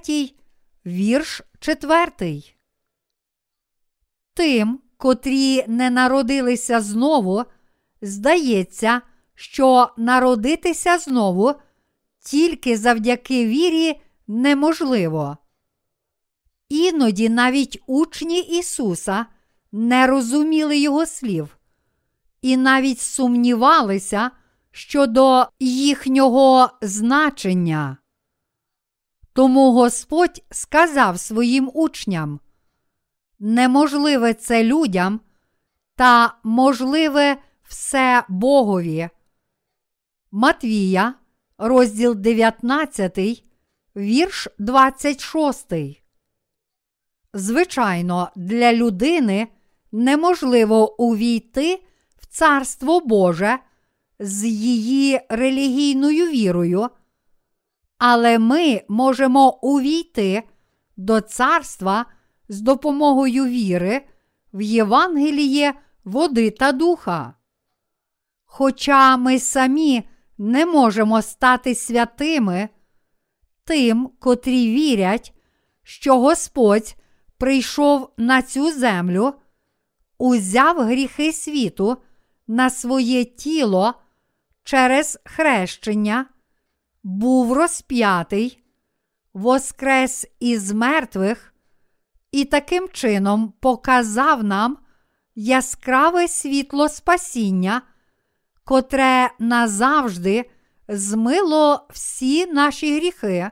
вірш 0.86 1.42
4. 1.60 2.42
Тим, 4.34 4.80
котрі 4.96 5.64
не 5.68 5.90
народилися 5.90 6.80
знову, 6.80 7.44
здається, 8.02 9.00
що 9.34 9.90
народитися 9.96 10.98
знову 10.98 11.54
тільки 12.26 12.76
завдяки 12.76 13.46
вірі 13.46 14.00
неможливо. 14.26 15.36
Іноді 16.68 17.28
навіть 17.28 17.82
учні 17.86 18.40
Ісуса 18.40 19.26
не 19.72 20.06
розуміли 20.06 20.78
Його 20.78 21.06
слів 21.06 21.58
і 22.42 22.56
навіть 22.56 23.00
сумнівалися 23.00 24.30
щодо 24.70 25.46
їхнього 25.60 26.70
значення. 26.82 27.96
Тому 29.32 29.72
Господь 29.72 30.44
сказав 30.50 31.20
своїм 31.20 31.70
учням: 31.74 32.40
неможливе 33.38 34.34
це 34.34 34.64
людям, 34.64 35.20
та 35.96 36.34
можливе 36.44 37.36
все 37.62 38.24
Богові. 38.28 39.08
Матвія, 40.30 41.14
розділ 41.58 42.14
19, 42.14 43.18
вірш 43.96 44.48
26. 44.58 45.72
Звичайно, 47.34 48.30
для 48.36 48.72
людини 48.72 49.48
неможливо 49.92 51.02
увійти 51.02 51.82
в 52.16 52.26
Царство 52.26 53.00
Боже 53.00 53.58
з 54.18 54.44
її 54.44 55.20
релігійною 55.28 56.26
вірою, 56.26 56.88
але 57.98 58.38
ми 58.38 58.82
можемо 58.88 59.58
увійти 59.62 60.42
до 60.96 61.20
царства 61.20 62.06
з 62.48 62.60
допомогою 62.60 63.44
віри 63.44 64.06
в 64.52 64.62
Євангеліє 64.62 65.74
води 66.04 66.50
та 66.50 66.72
духа. 66.72 67.34
Хоча 68.44 69.16
ми 69.16 69.38
самі 69.38 70.08
не 70.38 70.66
можемо 70.66 71.22
стати 71.22 71.74
святими, 71.74 72.68
тим, 73.64 74.10
котрі 74.18 74.74
вірять, 74.74 75.34
що 75.82 76.20
Господь 76.20 76.96
прийшов 77.38 78.12
на 78.16 78.42
цю 78.42 78.72
землю, 78.72 79.34
узяв 80.18 80.80
гріхи 80.80 81.32
світу 81.32 81.96
на 82.46 82.70
своє 82.70 83.24
тіло 83.24 83.94
через 84.64 85.18
хрещення, 85.24 86.26
був 87.02 87.52
розп'ятий, 87.52 88.62
воскрес 89.34 90.26
із 90.40 90.72
мертвих 90.72 91.54
і 92.30 92.44
таким 92.44 92.88
чином 92.88 93.52
показав 93.60 94.44
нам 94.44 94.78
яскраве 95.34 96.28
світло 96.28 96.88
спасіння, 96.88 97.82
котре 98.66 99.30
назавжди 99.38 100.50
змило 100.88 101.86
всі 101.90 102.46
наші 102.46 102.96
гріхи. 102.96 103.50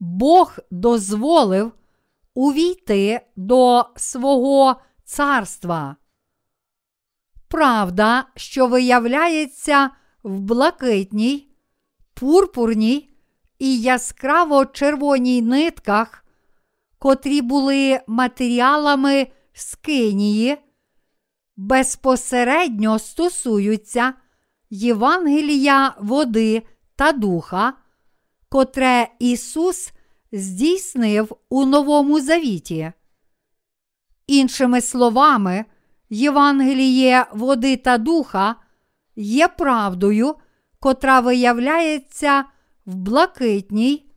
Бог 0.00 0.58
дозволив 0.70 1.72
увійти 2.34 3.20
до 3.36 3.84
свого 3.96 4.76
царства. 5.04 5.96
Правда, 7.48 8.24
що 8.36 8.66
виявляється 8.66 9.90
в 10.22 10.40
блакитній, 10.40 11.48
пурпурній 12.14 13.10
і 13.58 13.80
яскраво 13.80 14.66
червоній 14.66 15.42
нитках, 15.42 16.24
котрі 16.98 17.42
були 17.42 18.00
матеріалами 18.06 19.26
скинії, 19.52 20.58
безпосередньо 21.60 22.98
стосуються 22.98 24.14
Євангелія 24.70 25.94
води 25.98 26.62
та 26.96 27.12
духа, 27.12 27.72
котре 28.48 29.08
Ісус 29.18 29.92
здійснив 30.32 31.36
у 31.48 31.66
Новому 31.66 32.20
Завіті. 32.20 32.92
Іншими 34.26 34.80
словами, 34.80 35.64
Євангеліє 36.10 37.26
води 37.32 37.76
та 37.76 37.98
духа 37.98 38.56
є 39.16 39.48
правдою, 39.48 40.34
котра 40.78 41.20
виявляється 41.20 42.44
в 42.86 42.94
блакитній, 42.94 44.10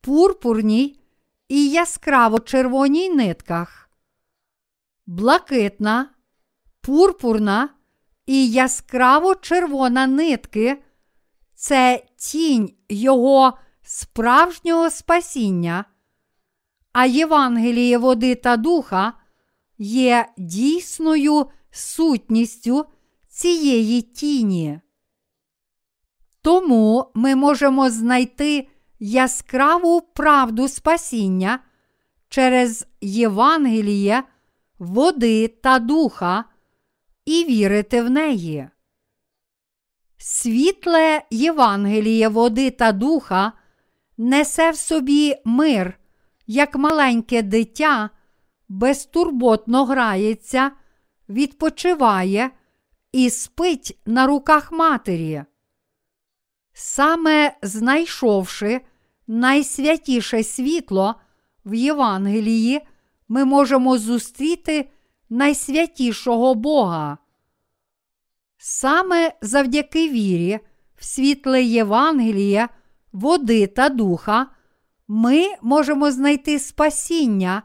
пурпурній 0.00 1.00
і 1.48 1.68
яскраво 1.68 2.38
червоній 2.38 3.08
нитках. 3.08 3.90
Блакитна, 5.06 6.11
пурпурна 6.82 7.68
і 8.26 8.50
яскраво 8.50 9.34
червона 9.34 10.06
нитки. 10.06 10.82
Це 11.54 12.04
тінь 12.16 12.74
Його 12.88 13.58
справжнього 13.82 14.90
спасіння, 14.90 15.84
а 16.92 17.06
Євангеліє 17.06 17.98
води 17.98 18.34
та 18.34 18.56
духа 18.56 19.12
є 19.78 20.28
дійсною 20.38 21.46
сутністю 21.70 22.86
цієї 23.28 24.02
тіні. 24.02 24.80
Тому 26.42 27.06
ми 27.14 27.36
можемо 27.36 27.90
знайти 27.90 28.68
яскраву 28.98 30.00
правду 30.00 30.68
спасіння 30.68 31.58
через 32.28 32.86
Євангеліє, 33.00 34.22
води 34.78 35.48
та 35.48 35.78
духа 35.78 36.44
і 37.24 37.44
вірити 37.44 38.02
в 38.02 38.10
неї. 38.10 38.68
Світле 40.18 41.22
Євангеліє 41.30 42.28
води 42.28 42.70
та 42.70 42.92
духа 42.92 43.52
несе 44.18 44.70
в 44.70 44.76
собі 44.76 45.36
мир, 45.44 45.98
як 46.46 46.76
маленьке 46.76 47.42
дитя, 47.42 48.10
безтурботно 48.68 49.84
грається, 49.84 50.70
відпочиває 51.28 52.50
і 53.12 53.30
спить 53.30 53.98
на 54.06 54.26
руках 54.26 54.72
матері. 54.72 55.44
Саме 56.72 57.56
знайшовши 57.62 58.80
найсвятіше 59.26 60.42
світло 60.42 61.14
в 61.64 61.74
Євангелії, 61.74 62.80
ми 63.28 63.44
можемо 63.44 63.98
зустріти 63.98 64.88
найсвятішого 65.32 66.54
Бога. 66.54 67.18
Саме 68.56 69.32
завдяки 69.42 70.08
вірі, 70.08 70.60
в 70.96 71.04
світле 71.04 71.62
Євангелія, 71.62 72.68
води 73.12 73.66
та 73.66 73.88
духа, 73.88 74.46
ми 75.08 75.46
можемо 75.62 76.10
знайти 76.10 76.58
спасіння, 76.58 77.62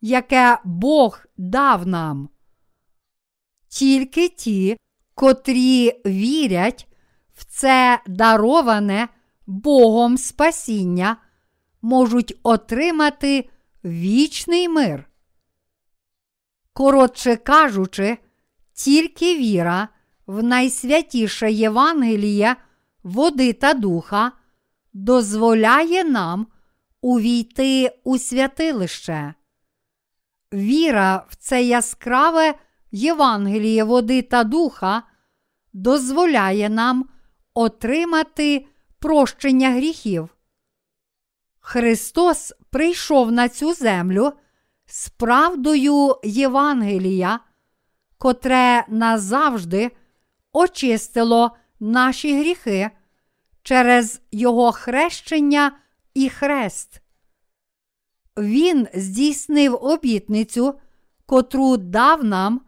яке 0.00 0.58
Бог 0.64 1.20
дав 1.36 1.86
нам. 1.86 2.28
Тільки 3.68 4.28
ті, 4.28 4.76
котрі 5.14 5.92
вірять 6.06 6.88
в 7.34 7.44
це 7.44 8.00
дароване 8.06 9.08
Богом 9.46 10.18
спасіння, 10.18 11.16
можуть 11.82 12.38
отримати 12.42 13.50
вічний 13.84 14.68
мир. 14.68 15.08
Коротше 16.76 17.36
кажучи, 17.36 18.18
тільки 18.72 19.36
віра 19.36 19.88
в 20.26 20.42
найсвятіше 20.42 21.52
Євангеліє 21.52 22.56
води 23.02 23.52
та 23.52 23.74
духа 23.74 24.32
дозволяє 24.92 26.04
нам 26.04 26.46
увійти 27.00 27.98
у 28.04 28.18
святилище. 28.18 29.34
Віра 30.52 31.26
в 31.28 31.36
це 31.36 31.62
яскраве 31.62 32.54
Євангеліє 32.90 33.84
води 33.84 34.22
та 34.22 34.44
духа 34.44 35.02
дозволяє 35.72 36.68
нам 36.68 37.08
отримати 37.54 38.66
прощення 38.98 39.70
гріхів. 39.70 40.28
Христос 41.60 42.52
прийшов 42.70 43.32
на 43.32 43.48
цю 43.48 43.74
землю 43.74 44.32
з 44.86 45.08
правдою 45.08 46.16
Євангелія, 46.24 47.40
котре 48.18 48.84
назавжди 48.88 49.90
очистило 50.52 51.56
наші 51.80 52.38
гріхи 52.38 52.90
через 53.62 54.20
Його 54.32 54.72
хрещення 54.72 55.72
і 56.14 56.28
хрест. 56.28 57.00
Він 58.38 58.88
здійснив 58.94 59.84
обітницю, 59.84 60.74
котру 61.26 61.76
дав 61.76 62.24
нам 62.24 62.60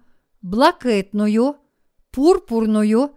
блакитною, 0.43 1.55
пурпурною 2.11 3.11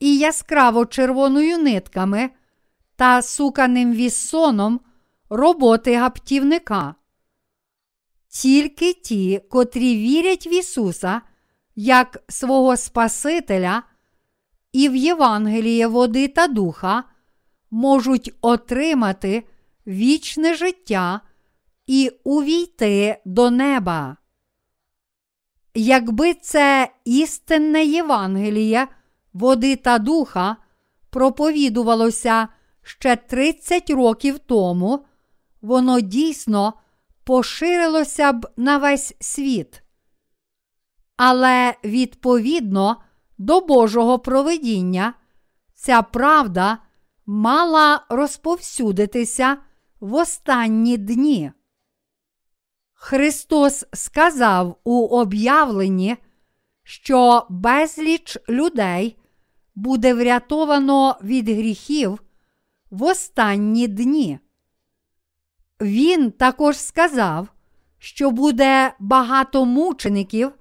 і 0.00 0.18
яскраво 0.18 0.86
червоною 0.86 1.58
нитками 1.58 2.30
та 2.96 3.22
суканим 3.22 3.92
віссоном 3.92 4.80
роботи 5.30 5.96
гаптівника. 5.96 6.94
Тільки 8.28 8.92
ті, 8.92 9.40
котрі 9.50 9.96
вірять 9.96 10.46
в 10.46 10.52
Ісуса 10.52 11.20
як 11.76 12.24
свого 12.28 12.76
Спасителя 12.76 13.82
і 14.72 14.88
в 14.88 14.96
Євангеліє 14.96 15.86
води 15.86 16.28
та 16.28 16.46
духа, 16.46 17.04
можуть 17.70 18.34
отримати 18.40 19.44
вічне 19.86 20.54
життя 20.54 21.20
і 21.86 22.10
увійти 22.24 23.16
до 23.24 23.50
неба. 23.50 24.16
Якби 25.74 26.34
це 26.34 26.92
істинне 27.04 27.84
Євангеліє 27.84 28.88
води 29.32 29.76
та 29.76 29.98
духа 29.98 30.56
проповідувалося 31.10 32.48
ще 32.82 33.16
30 33.16 33.90
років 33.90 34.38
тому, 34.38 35.04
воно 35.62 36.00
дійсно 36.00 36.74
поширилося 37.28 38.32
б 38.32 38.46
на 38.56 38.78
весь 38.78 39.14
світ. 39.20 39.82
Але 41.16 41.74
відповідно 41.84 43.02
до 43.38 43.60
Божого 43.60 44.18
провидіння, 44.18 45.14
ця 45.74 46.02
правда 46.02 46.78
мала 47.26 48.04
розповсюдитися 48.08 49.56
в 50.00 50.14
останні 50.14 50.96
дні. 50.96 51.52
Христос 52.92 53.84
сказав 53.92 54.76
у 54.84 55.06
об'явленні, 55.06 56.16
що 56.82 57.46
безліч 57.48 58.38
людей 58.48 59.16
буде 59.74 60.14
врятовано 60.14 61.16
від 61.22 61.48
гріхів 61.48 62.22
в 62.90 63.02
останні 63.02 63.88
дні. 63.88 64.38
Він 65.80 66.30
також 66.30 66.78
сказав, 66.78 67.48
що 67.98 68.30
буде 68.30 68.94
багато 68.98 69.64
мучеників, 69.64 70.52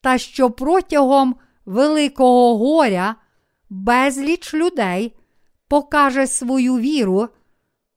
та 0.00 0.18
що 0.18 0.50
протягом 0.50 1.36
Великого 1.66 2.58
горя 2.58 3.14
безліч 3.70 4.54
людей 4.54 5.14
покаже 5.68 6.26
свою 6.26 6.78
віру 6.78 7.28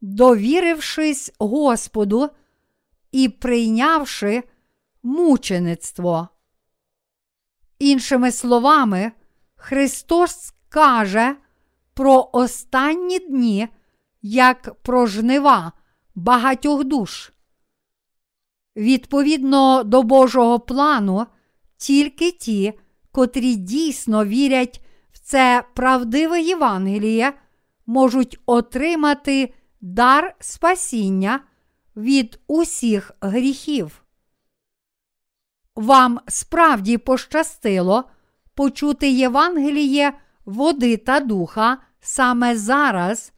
довірившись 0.01 1.32
Господу 1.39 2.30
і 3.12 3.30
прийнявши 3.30 4.43
мучеництво. 5.04 6.27
Іншими 7.80 8.32
словами, 8.32 9.12
Христос 9.56 10.54
каже 10.69 11.36
про 11.93 12.30
останні 12.34 13.19
дні 13.19 13.67
як 14.21 14.75
про 14.82 15.06
жнива 15.08 15.71
багатьох 16.15 16.84
душ. 16.84 17.32
Відповідно 18.76 19.84
до 19.84 20.04
Божого 20.04 20.60
плану, 20.60 21.26
тільки 21.78 22.32
ті, 22.32 22.74
котрі 23.12 23.56
дійсно 23.56 24.26
вірять 24.26 24.82
в 25.12 25.19
це 25.19 25.63
правдиве 25.74 26.41
Євангеліє, 26.41 27.34
можуть 27.86 28.39
отримати 28.45 29.54
дар 29.82 30.36
спасіння 30.39 31.39
від 31.95 32.39
усіх 32.47 33.12
гріхів. 33.21 34.04
Вам 35.76 36.19
справді 36.28 36.97
пощастило 36.97 38.04
почути 38.56 39.10
Євангеліє 39.10 40.13
води 40.45 40.97
та 40.97 41.19
духа 41.19 41.78
саме 42.02 42.58
зараз, 42.58 43.34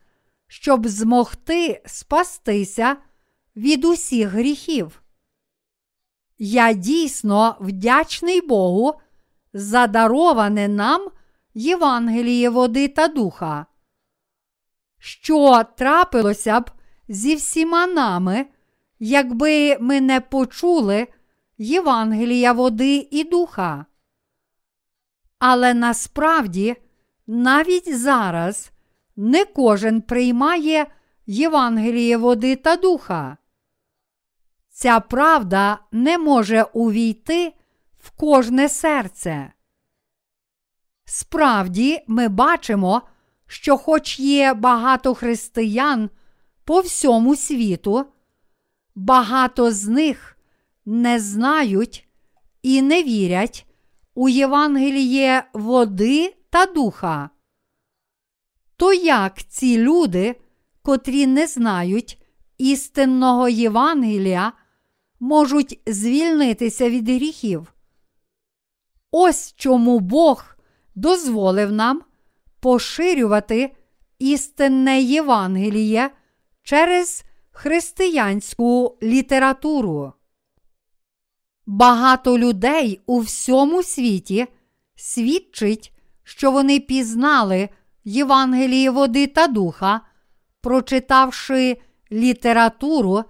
щоб 0.47 0.87
змогти 0.87 1.81
спастися 1.85 2.97
від 3.55 3.85
усіх 3.85 4.29
гріхів. 4.29 5.03
Я 6.37 6.73
дійсно 6.73 7.57
вдячний 7.59 8.41
Богу 8.41 8.93
за 9.53 9.87
дароване 9.87 10.67
нам 10.67 11.09
Євангеліє 11.53 12.49
води 12.49 12.87
та 12.87 13.07
духа. 13.07 13.65
Що 14.99 15.63
трапилося 15.77 16.59
б 16.59 16.71
зі 17.07 17.35
всіма 17.35 17.87
нами, 17.87 18.45
якби 18.99 19.77
ми 19.79 20.01
не 20.01 20.21
почули 20.21 21.07
Євангелія 21.57 22.53
води 22.53 23.07
і 23.11 23.23
духа? 23.23 23.85
Але 25.39 25.73
насправді, 25.73 26.75
навіть 27.27 27.97
зараз 27.97 28.72
не 29.15 29.45
кожен 29.45 30.01
приймає 30.01 30.85
Євангеліє 31.25 32.17
води 32.17 32.55
та 32.55 32.75
духа. 32.75 33.37
Ця 34.69 34.99
правда 34.99 35.79
не 35.91 36.17
може 36.17 36.63
увійти 36.63 37.53
в 37.99 38.11
кожне 38.11 38.69
серце. 38.69 39.53
Справді, 41.05 41.99
ми 42.07 42.27
бачимо, 42.27 43.01
що, 43.47 43.77
хоч 43.77 44.19
є 44.19 44.53
багато 44.53 45.13
християн 45.13 46.09
по 46.65 46.79
всьому 46.79 47.35
світу, 47.35 48.05
багато 48.95 49.71
з 49.71 49.87
них 49.87 50.37
не 50.85 51.19
знають 51.19 52.07
і 52.61 52.81
не 52.81 53.03
вірять 53.03 53.65
у 54.15 54.29
Євангеліє 54.29 55.43
води 55.53 56.35
та 56.49 56.65
духа. 56.65 57.29
То 58.83 58.93
як 58.93 59.43
ці 59.43 59.77
люди, 59.77 60.35
котрі 60.81 61.27
не 61.27 61.47
знають 61.47 62.21
істинного 62.57 63.49
Євангелія, 63.49 64.53
можуть 65.19 65.81
звільнитися 65.87 66.89
від 66.89 67.09
гріхів? 67.09 67.73
Ось 69.11 69.53
чому 69.57 69.99
Бог 69.99 70.55
дозволив 70.95 71.71
нам 71.71 72.01
поширювати 72.59 73.75
істинне 74.19 75.01
Євангеліє 75.01 76.11
через 76.63 77.23
християнську 77.51 78.97
літературу. 79.03 80.13
Багато 81.65 82.37
людей 82.37 83.01
у 83.05 83.19
всьому 83.19 83.83
світі 83.83 84.47
свідчить, 84.95 85.93
що 86.23 86.51
вони 86.51 86.79
пізнали 86.79 87.69
Євангеліє 88.03 88.89
води 88.89 89.27
та 89.27 89.47
духа, 89.47 90.01
прочитавши 90.61 91.77
літературу 92.11 93.23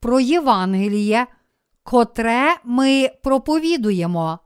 про 0.00 0.20
Євангеліє, 0.20 1.26
котре 1.82 2.56
ми 2.64 3.10
проповідуємо. 3.22 4.38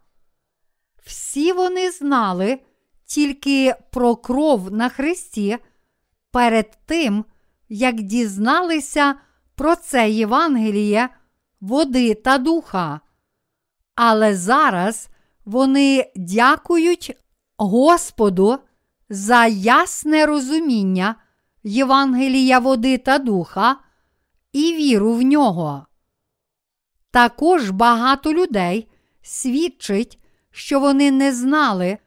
Всі 1.05 1.53
вони 1.53 1.91
знали 1.91 2.59
тільки 3.05 3.75
про 3.91 4.17
кров 4.17 4.73
на 4.73 4.89
Христі 4.89 5.59
перед 6.31 6.79
тим, 6.87 7.25
як 7.69 8.03
дізналися 8.03 9.15
про 9.55 9.77
це 9.77 10.11
Євангеліє, 10.11 11.09
води 11.61 12.15
та 12.15 12.39
духа. 12.39 13.01
Але 13.95 14.37
зараз 14.37 15.09
вони 15.45 16.13
дякують 16.17 17.17
Господу 17.57 18.59
за 19.13 19.47
ясне 19.47 20.27
розуміння 20.27 21.15
Євангелія 21.63 22.59
води 22.59 22.99
та 22.99 23.19
духа 23.19 23.77
і 24.53 24.75
віру 24.75 25.13
в 25.13 25.23
нього. 25.23 25.87
Також 27.11 27.71
багато 27.71 28.33
людей 28.33 28.89
свідчить, 29.23 30.19
що 30.51 30.81
вони 30.81 31.11
не 31.11 31.33
знали, 31.33 31.99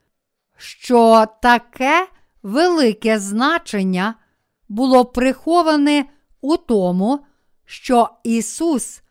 що 0.57 1.25
таке 1.41 2.07
велике 2.43 3.19
значення 3.19 4.15
було 4.69 5.05
приховане 5.05 6.05
у 6.41 6.57
тому, 6.57 7.25
що 7.65 8.09
Ісус 8.23 9.01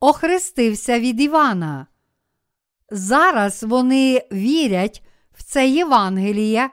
охрестився 0.00 1.00
від 1.00 1.20
Івана. 1.20 1.86
Зараз 2.90 3.62
вони 3.62 4.22
вірять 4.32 5.02
в 5.32 5.42
це 5.42 5.68
Євангеліє 5.68 6.70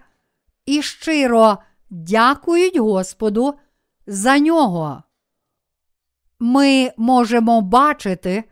і 0.66 0.82
щиро 0.82 1.58
дякують 1.90 2.78
Господу 2.78 3.54
за 4.08 4.40
нього. 4.40 5.04
Ми 6.40 6.92
можемо 6.98 7.62
бачити, 7.62 8.44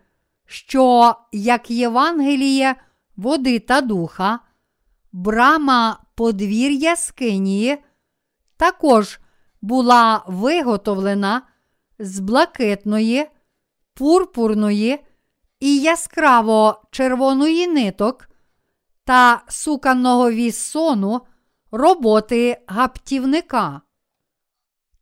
що 0.46 1.14
як 1.32 1.70
Євангеліє 1.70 2.74
води 3.16 3.58
та 3.58 3.80
духа, 3.80 4.38
брама 5.12 6.00
подвір'я 6.14 6.96
Скинії 6.96 7.78
також 8.56 9.20
була 9.62 10.24
виготовлена 10.26 11.42
з 11.98 12.20
блакитної, 12.20 13.26
пурпурної 13.94 14.98
і 15.60 15.78
яскраво 15.78 16.82
червоної 16.90 17.66
ниток 17.66 18.28
та 19.04 19.42
суканого 19.48 20.30
віссону 20.30 21.20
роботи 21.70 22.62
гаптівника. 22.66 23.80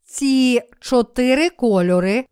Ці 0.05 0.63
чотири 0.81 1.51
кольори 1.51 2.27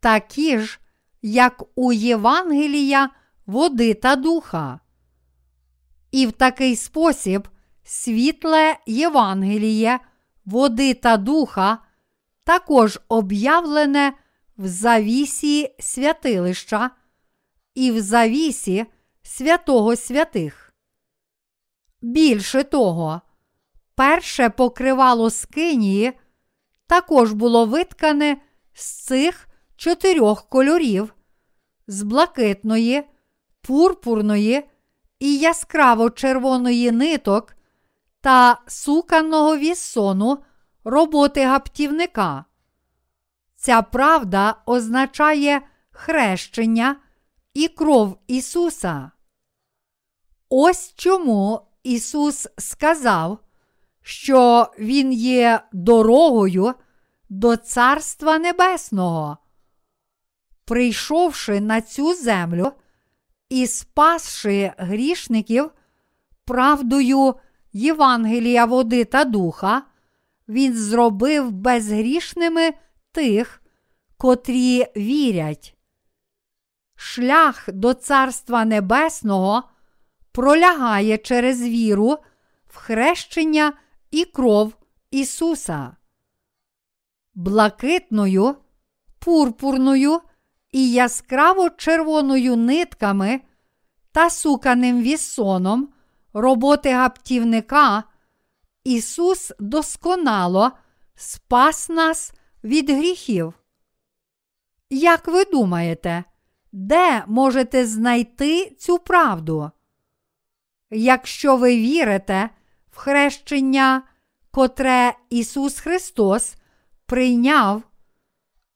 такі 0.00 0.58
ж, 0.58 0.80
як 1.22 1.62
у 1.74 1.92
Євангелія 1.92 3.10
води 3.46 3.94
та 3.94 4.16
духа. 4.16 4.80
І 6.10 6.26
в 6.26 6.32
такий 6.32 6.76
спосіб 6.76 7.48
світле 7.84 8.76
Євангеліє, 8.86 9.98
води 10.44 10.94
та 10.94 11.16
духа 11.16 11.78
також 12.44 13.00
об'явлене 13.08 14.12
в 14.58 14.66
завісі 14.66 15.74
святилища 15.78 16.90
і 17.74 17.90
в 17.90 18.00
завісі 18.00 18.86
святого 19.22 19.96
святих. 19.96 20.74
Більше 22.02 22.62
того, 22.62 23.20
перше 24.00 24.50
покривало 24.50 25.30
скинії 25.30 26.12
також 26.86 27.32
було 27.32 27.66
виткане 27.66 28.36
з 28.72 29.04
цих 29.04 29.48
чотирьох 29.76 30.48
кольорів 30.48 31.14
з 31.86 32.02
блакитної, 32.02 33.04
пурпурної 33.60 34.68
і 35.18 35.38
яскраво 35.38 36.10
червоної 36.10 36.90
ниток 36.90 37.56
та 38.20 38.60
суканого 38.66 39.56
віссону 39.56 40.38
роботи 40.84 41.44
гаптівника. 41.44 42.44
Ця 43.56 43.82
правда 43.82 44.54
означає 44.66 45.62
хрещення 45.90 46.96
і 47.54 47.68
кров 47.68 48.18
Ісуса. 48.26 49.10
Ось 50.48 50.94
чому 50.96 51.60
Ісус 51.82 52.48
сказав, 52.58 53.38
що 54.10 54.70
Він 54.78 55.12
є 55.12 55.60
дорогою 55.72 56.74
до 57.28 57.56
Царства 57.56 58.38
Небесного. 58.38 59.38
Прийшовши 60.64 61.60
на 61.60 61.80
цю 61.80 62.14
землю 62.14 62.72
і 63.48 63.66
спасши 63.66 64.72
грішників 64.78 65.70
правдою 66.44 67.34
Євангелія 67.72 68.64
води 68.64 69.04
та 69.04 69.24
духа, 69.24 69.82
Він 70.48 70.74
зробив 70.74 71.50
безгрішними 71.50 72.70
тих, 73.12 73.62
котрі 74.16 74.86
вірять. 74.96 75.76
Шлях 76.96 77.68
до 77.72 77.94
Царства 77.94 78.64
Небесного 78.64 79.62
пролягає 80.32 81.18
через 81.18 81.62
віру 81.62 82.18
в 82.66 82.76
хрещення 82.76 83.72
і 84.10 84.24
кров 84.24 84.72
Ісуса. 85.10 85.96
Блакитною, 87.34 88.56
пурпурною 89.18 90.20
і 90.72 90.92
яскраво 90.92 91.70
червоною 91.70 92.56
нитками 92.56 93.40
та 94.12 94.30
суканим 94.30 95.02
вісоном 95.02 95.88
роботи 96.32 96.92
гаптівника 96.92 98.04
Ісус 98.84 99.52
досконало 99.58 100.72
спас 101.14 101.88
нас 101.88 102.32
від 102.64 102.90
гріхів. 102.90 103.54
Як 104.90 105.28
ви 105.28 105.44
думаєте, 105.44 106.24
де 106.72 107.24
можете 107.26 107.86
знайти 107.86 108.76
цю 108.78 108.98
правду? 108.98 109.70
Якщо 110.90 111.56
ви 111.56 111.76
вірите 111.76 112.50
в 112.90 112.96
хрещення, 112.96 114.02
котре 114.50 115.14
Ісус 115.30 115.80
Христос 115.80 116.54
прийняв 117.06 117.82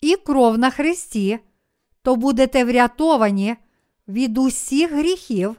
і 0.01 0.17
кров 0.17 0.59
на 0.59 0.71
Христі, 0.71 1.39
то 2.03 2.17
будете 2.17 2.65
врятовані 2.65 3.57
від 4.09 4.39
усіх 4.39 4.93
гріхів 4.93 5.57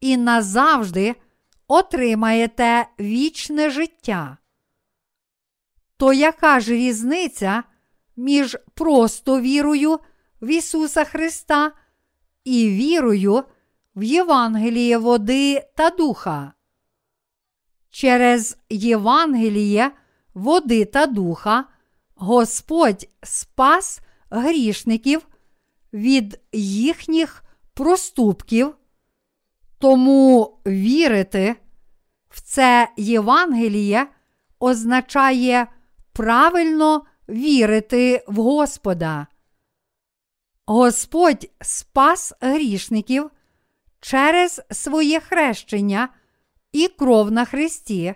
і 0.00 0.16
назавжди 0.16 1.14
отримаєте 1.68 2.86
вічне 3.00 3.70
життя. 3.70 4.36
То 5.96 6.12
яка 6.12 6.60
ж 6.60 6.72
різниця 6.72 7.62
між 8.16 8.56
просто 8.74 9.40
вірою 9.40 9.98
в 10.42 10.46
Ісуса 10.46 11.04
Христа 11.04 11.72
і 12.44 12.68
вірою 12.68 13.44
в 13.96 14.02
Євангеліє 14.02 14.98
води 14.98 15.62
та 15.76 15.90
духа? 15.90 16.52
Через 17.92 18.56
Євангеліє 18.70 19.90
води 20.34 20.84
та 20.84 21.06
духа 21.06 21.64
Господь 22.14 23.08
спас 23.22 24.00
грішників 24.30 25.26
від 25.92 26.40
їхніх 26.52 27.44
проступків, 27.74 28.74
тому 29.78 30.58
вірити 30.66 31.56
в 32.28 32.40
це 32.40 32.88
Євангеліє 32.96 34.06
означає 34.60 35.66
правильно 36.12 37.02
вірити 37.28 38.24
в 38.28 38.36
Господа. 38.36 39.26
Господь 40.66 41.50
спас 41.60 42.32
грішників 42.40 43.30
через 44.00 44.62
своє 44.70 45.20
хрещення 45.20 46.08
і 46.72 46.88
кров 46.88 47.32
на 47.32 47.44
Христі, 47.44 48.14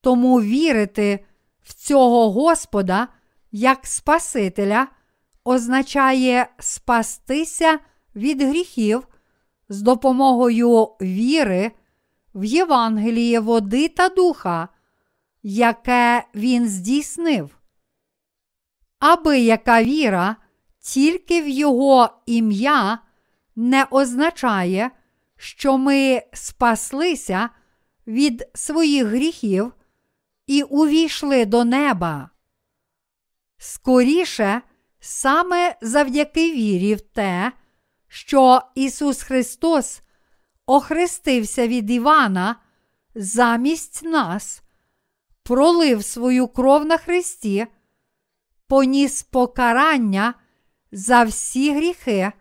тому 0.00 0.40
вірити 0.40 1.24
в 1.62 1.74
цього 1.74 2.30
Господа 2.30 3.08
як 3.52 3.86
Спасителя 3.86 4.86
означає 5.44 6.48
спастися 6.58 7.78
від 8.16 8.42
гріхів 8.42 9.08
з 9.68 9.82
допомогою 9.82 10.82
віри 11.00 11.72
в 12.34 12.44
Євангеліє 12.44 13.40
води 13.40 13.88
та 13.88 14.08
духа, 14.08 14.68
яке 15.42 16.24
він 16.34 16.68
здійснив. 16.68 17.58
Аби 18.98 19.38
яка 19.38 19.82
віра 19.82 20.36
тільки 20.80 21.42
в 21.42 21.48
Його 21.48 22.10
ім'я 22.26 22.98
не 23.56 23.86
означає, 23.90 24.90
що 25.36 25.78
ми 25.78 26.22
спаслися 26.32 27.48
від 28.06 28.48
своїх 28.54 29.06
гріхів 29.06 29.72
і 30.46 30.62
увійшли 30.62 31.44
до 31.44 31.64
неба. 31.64 32.30
Скоріше, 33.58 34.62
саме 35.00 35.76
завдяки 35.80 36.52
вірі 36.52 36.94
в 36.94 37.00
те, 37.00 37.52
що 38.08 38.62
Ісус 38.74 39.22
Христос 39.22 40.02
охрестився 40.66 41.68
від 41.68 41.90
Івана 41.90 42.56
замість 43.14 44.02
нас, 44.02 44.62
пролив 45.42 46.04
свою 46.04 46.48
кров 46.48 46.84
на 46.84 46.98
Христі, 46.98 47.66
поніс 48.66 49.22
покарання 49.22 50.34
за 50.92 51.24
всі 51.24 51.74
гріхи 51.74 52.32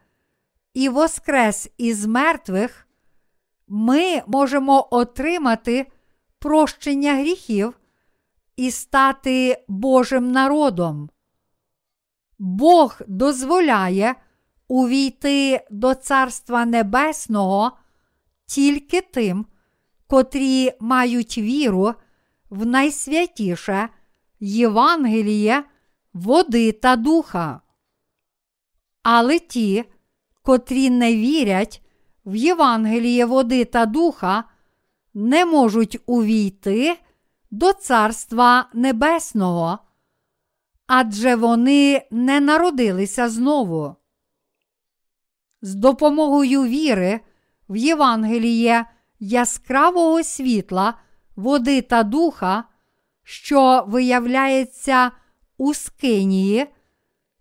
і 0.73 0.89
воскрес 0.89 1.69
із 1.77 2.05
мертвих, 2.05 2.84
ми 3.67 4.21
можемо 4.27 4.87
отримати 4.91 5.91
прощення 6.39 7.13
гріхів 7.15 7.79
і 8.55 8.71
стати 8.71 9.63
Божим 9.67 10.31
народом. 10.31 11.09
Бог 12.39 13.01
дозволяє 13.07 14.15
увійти 14.67 15.65
до 15.71 15.95
Царства 15.95 16.65
Небесного 16.65 17.71
тільки 18.45 19.01
тим, 19.01 19.45
котрі 20.07 20.71
мають 20.79 21.37
віру 21.37 21.93
в 22.49 22.65
найсвятіше 22.65 23.89
Євангеліє, 24.39 25.63
води 26.13 26.71
та 26.71 26.95
духа. 26.95 27.61
Але 29.03 29.39
ті, 29.39 29.85
котрі 30.41 30.89
не 30.89 31.15
вірять 31.15 31.84
в 32.25 32.35
Євангеліє 32.35 33.25
води 33.25 33.65
та 33.65 33.85
духа, 33.85 34.43
не 35.13 35.45
можуть 35.45 35.97
увійти 36.05 36.97
до 37.51 37.73
Царства 37.73 38.69
Небесного, 38.73 39.79
адже 40.87 41.35
вони 41.35 42.07
не 42.11 42.39
народилися 42.39 43.29
знову. 43.29 43.95
З 45.61 45.75
допомогою 45.75 46.63
віри 46.63 47.19
в 47.69 47.75
Євангеліє 47.75 48.85
яскравого 49.19 50.23
світла, 50.23 50.93
води 51.35 51.81
та 51.81 52.03
духа, 52.03 52.63
що 53.23 53.85
виявляється 53.87 55.11
у 55.57 55.73
Скинії, 55.73 56.67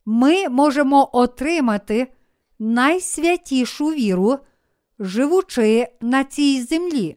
ми 0.05 0.49
можемо 0.49 1.11
отримати 1.13 2.13
найсвятішу 2.59 3.87
віру, 3.87 4.39
живучи 4.99 5.89
на 6.01 6.25
цій 6.25 6.63
землі. 6.63 7.17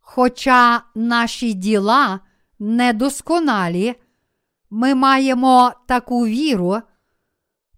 Хоча 0.00 0.82
наші 0.94 1.52
діла 1.52 2.20
недосконалі, 2.58 3.94
ми 4.70 4.94
маємо 4.94 5.72
таку 5.86 6.26
віру, 6.26 6.80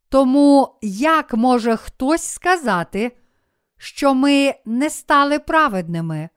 тому 0.08 0.78
як 0.82 1.34
може 1.34 1.76
хтось 1.76 2.22
сказати, 2.22 3.16
що 3.78 4.14
ми 4.14 4.54
не 4.64 4.90
стали 4.90 5.38
праведними? 5.38 6.28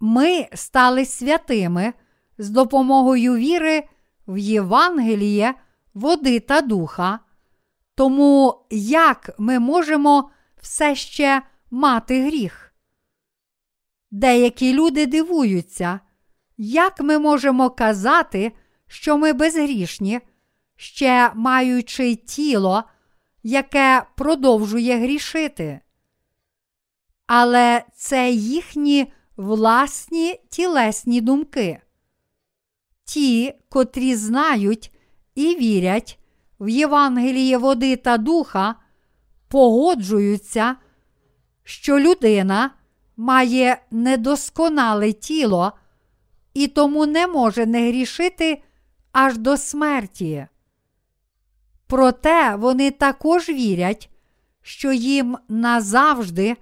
Ми 0.00 0.48
стали 0.54 1.06
святими 1.06 1.92
з 2.38 2.50
допомогою 2.50 3.34
віри 3.34 3.88
в 4.26 4.38
Євангеліє, 4.38 5.54
води 5.94 6.40
та 6.40 6.60
духа. 6.60 7.18
Тому 7.94 8.64
як 8.70 9.30
ми 9.38 9.58
можемо 9.58 10.30
все 10.62 10.94
ще 10.94 11.42
мати 11.70 12.24
гріх? 12.24 12.74
Деякі 14.10 14.72
люди 14.72 15.06
дивуються, 15.06 16.00
як 16.56 17.00
ми 17.00 17.18
можемо 17.18 17.70
казати, 17.70 18.52
що 18.86 19.18
ми 19.18 19.32
безгрішні, 19.32 20.20
ще 20.76 21.32
маючи 21.34 22.14
тіло, 22.14 22.84
яке 23.42 24.06
продовжує 24.16 24.98
грішити. 24.98 25.80
Але 27.26 27.84
це 27.96 28.30
їхні 28.30 29.12
власні 29.36 30.40
тілесні 30.50 31.20
думки. 31.20 31.80
Ті, 33.04 33.54
котрі 33.68 34.16
знають 34.16 34.92
і 35.34 35.56
вірять 35.56 36.18
в 36.60 36.68
Євангеліє 36.68 37.58
води 37.58 37.96
та 37.96 38.18
духа, 38.18 38.74
погоджуються, 39.52 40.76
що 41.64 41.98
людина 41.98 42.70
має 43.16 43.82
недосконале 43.90 45.12
тіло 45.12 45.72
і 46.54 46.68
тому 46.68 47.06
не 47.06 47.26
може 47.26 47.66
не 47.66 47.88
грішити 47.88 48.62
аж 49.12 49.38
до 49.38 49.56
смерті. 49.56 50.46
Проте 51.86 52.54
вони 52.54 52.90
також 52.90 53.48
вірять, 53.48 54.10
що 54.62 54.92
їм 54.92 55.38
назавжди 55.48 56.56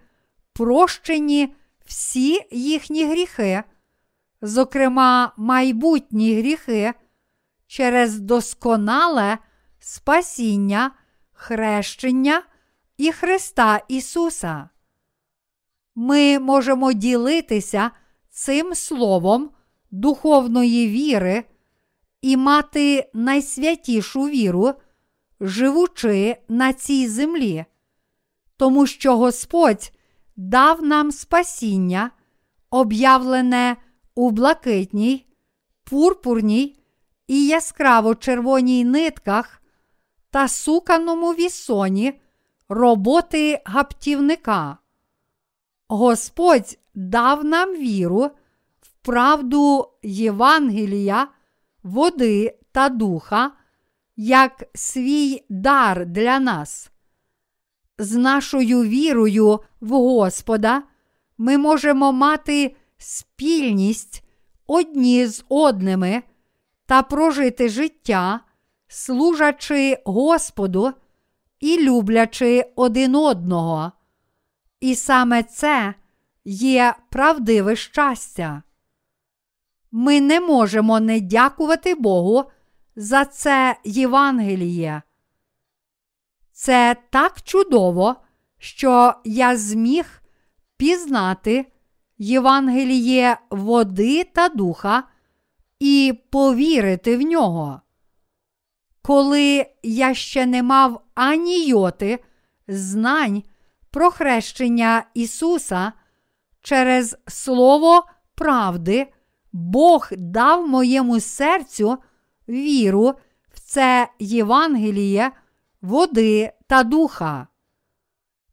прощені 0.53 1.55
всі 1.87 2.41
їхні 2.51 3.05
гріхи, 3.05 3.63
зокрема 4.43 5.33
майбутні 5.37 6.35
гріхи, 6.35 6.93
через 7.67 8.21
досконале 8.21 9.39
спасіння, 9.79 10.91
хрещення 11.33 12.43
і 13.01 13.13
Христа 13.13 13.81
Ісуса. 13.89 14.69
Ми 15.95 16.39
можемо 16.39 16.93
ділитися 16.93 17.91
цим 18.31 18.75
словом 18.75 19.51
духовної 19.91 20.89
віри 20.89 21.45
і 22.23 22.37
мати 22.37 23.11
найсвятішу 23.15 24.23
віру, 24.23 24.73
живучи 25.41 26.37
на 26.49 26.73
цій 26.73 27.09
землі, 27.09 27.65
тому 28.57 28.87
що 28.87 29.17
Господь 29.17 29.93
дав 30.37 30.83
нам 30.83 31.13
спасіння, 31.13 32.11
об'явлене 32.71 33.77
у 34.15 34.31
блакитній, 34.31 35.27
пурпурній 35.85 36.77
і 37.27 37.47
яскраво 37.47 38.15
червоній 38.15 38.85
нитках 38.85 39.63
та 40.31 40.49
суканому 40.49 41.31
вісоні 41.31 42.21
роботи 42.71 43.63
гаптівника. 43.65 44.79
Господь 45.89 46.79
дав 46.95 47.45
нам 47.45 47.77
віру 47.77 48.31
в 48.81 48.91
правду 49.03 49.89
Євангелія, 50.03 51.29
води 51.83 52.59
та 52.73 52.89
духа 52.89 53.53
як 54.17 54.65
свій 54.75 55.45
дар 55.49 56.07
для 56.07 56.39
нас. 56.39 56.91
З 57.99 58.17
нашою 58.17 58.83
вірою 58.83 59.61
в 59.81 59.89
Господа 59.89 60.83
ми 61.39 61.59
можемо 61.59 62.13
мати 62.13 62.77
спільність 62.99 64.25
одні 64.67 65.27
з 65.27 65.45
одними 65.49 66.23
та 66.87 67.03
прожити 67.03 67.69
життя, 67.69 68.41
служачи 68.89 70.03
Господу 70.05 70.93
і 71.61 71.85
люблячи 71.85 72.73
один 72.77 73.15
одного. 73.15 73.93
І 74.81 74.95
саме 74.95 75.43
це 75.43 75.95
є 76.45 76.95
правдиве 77.11 77.77
щастя. 77.77 78.63
Ми 79.91 80.21
не 80.21 80.41
можемо 80.41 81.01
не 81.01 81.21
дякувати 81.21 81.95
Богу 81.95 82.45
за 82.97 83.25
це 83.25 83.77
Євангеліє. 83.85 85.03
Це 86.53 86.97
так 87.11 87.43
чудово, 87.43 88.17
що 88.59 89.15
я 89.25 89.57
зміг 89.57 90.23
пізнати 90.77 91.67
Євангеліє 92.19 93.39
води 93.51 94.25
та 94.25 94.49
духа 94.49 95.03
і 95.79 96.15
повірити 96.31 97.17
в 97.17 97.21
нього. 97.21 97.81
Коли 99.03 99.67
я 99.83 100.15
ще 100.15 100.47
не 100.47 100.63
мав 100.63 101.03
ані 101.21 101.67
йоти 101.67 102.19
знань 102.69 103.43
про 103.91 104.11
хрещення 104.11 105.05
Ісуса 105.15 105.93
через 106.61 107.17
Слово 107.27 108.05
правди, 108.35 109.13
Бог 109.53 110.09
дав 110.13 110.69
моєму 110.69 111.21
серцю 111.21 111.99
віру 112.49 113.15
в 113.55 113.61
це 113.61 114.09
Євангеліє, 114.19 115.33
води 115.83 116.53
та 116.67 116.83
духа. 116.83 117.47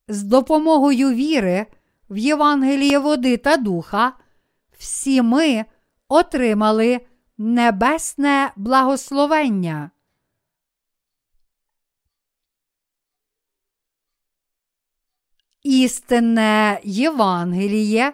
З 0.08 0.24
допомогою 0.24 1.10
віри 1.10 1.66
в 2.10 2.18
Євангеліє 2.18 3.00
води 3.00 3.38
та 3.38 3.58
духа 3.58 4.14
всі 4.78 5.22
ми 5.22 5.66
отримали 6.08 7.02
небесне 7.38 8.52
благословення. 8.56 9.92
Істинне 15.68 16.82
Євангеліє 16.84 18.14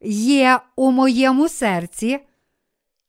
є 0.00 0.60
у 0.76 0.90
моєму 0.90 1.48
серці, 1.48 2.20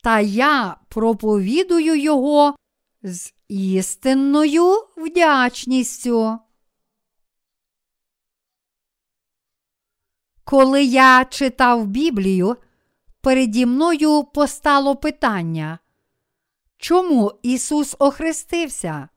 та 0.03 0.19
я 0.19 0.77
проповідую 0.89 1.95
його 1.95 2.55
з 3.03 3.33
істинною 3.47 4.73
вдячністю. 4.97 6.39
Коли 10.43 10.83
я 10.83 11.25
читав 11.25 11.85
Біблію, 11.85 12.57
переді 13.21 13.65
мною 13.65 14.23
постало 14.23 14.95
питання, 14.95 15.79
чому 16.77 17.31
Ісус 17.43 17.95
охрестився? 17.99 19.09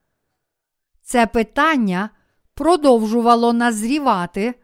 Це 1.02 1.26
питання 1.26 2.10
продовжувало 2.58 3.52
назрівати, 3.52 4.54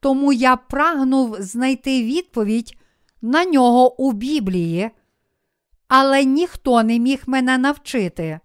тому 0.00 0.32
я 0.32 0.56
прагнув 0.56 1.36
знайти 1.38 2.02
відповідь 2.02 2.76
на 3.22 3.44
нього 3.44 4.02
у 4.02 4.12
Біблії, 4.12 4.90
але 5.88 6.24
ніхто 6.24 6.82
не 6.82 6.98
міг 6.98 7.22
мене 7.26 7.58
навчити. 7.58 8.40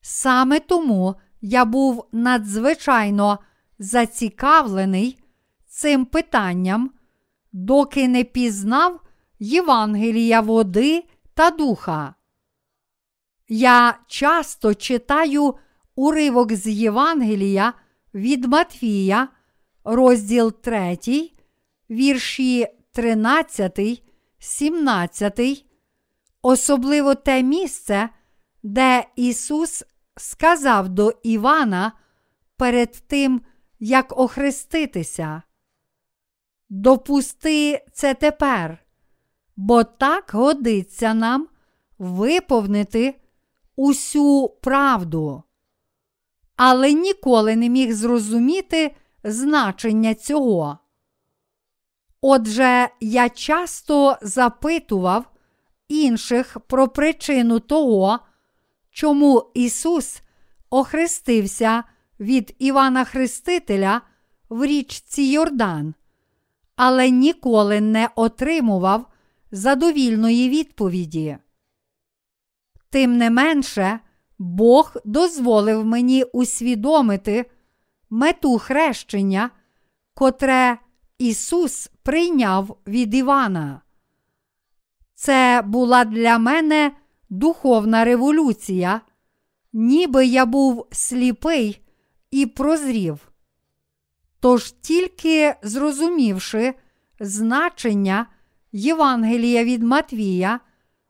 Саме 0.00 0.60
тому 0.60 1.14
я 1.40 1.64
був 1.64 2.04
надзвичайно 2.12 3.38
зацікавлений 3.78 5.18
цим 5.66 6.04
питанням, 6.04 6.90
доки 7.52 8.08
не 8.08 8.24
пізнав 8.24 9.00
Євангелія 9.38 10.40
води 10.40 11.04
та 11.34 11.50
духа. 11.50 12.14
Я 13.48 13.98
часто 14.06 14.74
читаю 14.74 15.54
уривок 15.94 16.52
з 16.52 16.66
Євангелія 16.66 17.74
від 18.14 18.44
Матвія, 18.44 19.28
розділ 19.84 20.52
3, 20.52 20.98
вірші 21.90 22.66
13, 22.92 24.02
17, 24.38 25.64
особливо 26.42 27.14
те 27.14 27.42
місце, 27.42 28.08
де 28.62 29.04
Ісус 29.16 29.84
сказав 30.16 30.88
до 30.88 31.12
Івана 31.22 31.92
перед 32.56 32.92
тим, 32.92 33.40
як 33.78 34.18
охреститися. 34.18 35.42
Допусти 36.68 37.84
це 37.92 38.14
тепер, 38.14 38.78
бо 39.56 39.84
так 39.84 40.30
годиться 40.32 41.14
нам 41.14 41.48
виповнити 41.98 43.20
усю 43.76 44.48
правду. 44.48 45.42
Але 46.58 46.92
ніколи 46.92 47.56
не 47.56 47.68
міг 47.68 47.92
зрозуміти 47.92 48.94
значення 49.24 50.14
цього. 50.14 50.78
Отже, 52.20 52.88
я 53.00 53.28
часто 53.28 54.18
запитував 54.22 55.30
інших 55.88 56.56
про 56.66 56.88
причину 56.88 57.60
того, 57.60 58.18
чому 58.90 59.50
Ісус 59.54 60.22
охрестився 60.70 61.84
від 62.20 62.54
Івана 62.58 63.04
Хрестителя 63.04 64.00
в 64.48 64.64
річці 64.64 65.22
Йордан, 65.22 65.94
але 66.76 67.10
ніколи 67.10 67.80
не 67.80 68.08
отримував 68.14 69.06
задовільної 69.50 70.48
відповіді. 70.48 71.38
Тим 72.90 73.16
не 73.16 73.30
менше, 73.30 74.00
Бог 74.38 74.96
дозволив 75.04 75.84
мені 75.84 76.24
усвідомити 76.24 77.50
мету 78.10 78.58
хрещення, 78.58 79.50
котре 80.14 80.78
Ісус 81.18 81.90
прийняв 82.02 82.76
від 82.86 83.14
Івана. 83.14 83.80
Це 85.14 85.62
була 85.66 86.04
для 86.04 86.38
мене 86.38 86.92
духовна 87.30 88.04
революція, 88.04 89.00
ніби 89.72 90.26
я 90.26 90.46
був 90.46 90.86
сліпий 90.92 91.80
і 92.30 92.46
прозрів. 92.46 93.32
Тож 94.40 94.72
тільки 94.72 95.54
зрозумівши 95.62 96.74
значення 97.20 98.26
Євангелія 98.72 99.64
від 99.64 99.82
Матвія, 99.82 100.60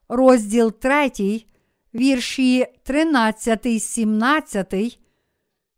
розділ 0.09 0.73
3, 0.73 1.47
вірші 1.95 2.67
13, 2.83 3.83
17, 3.83 4.99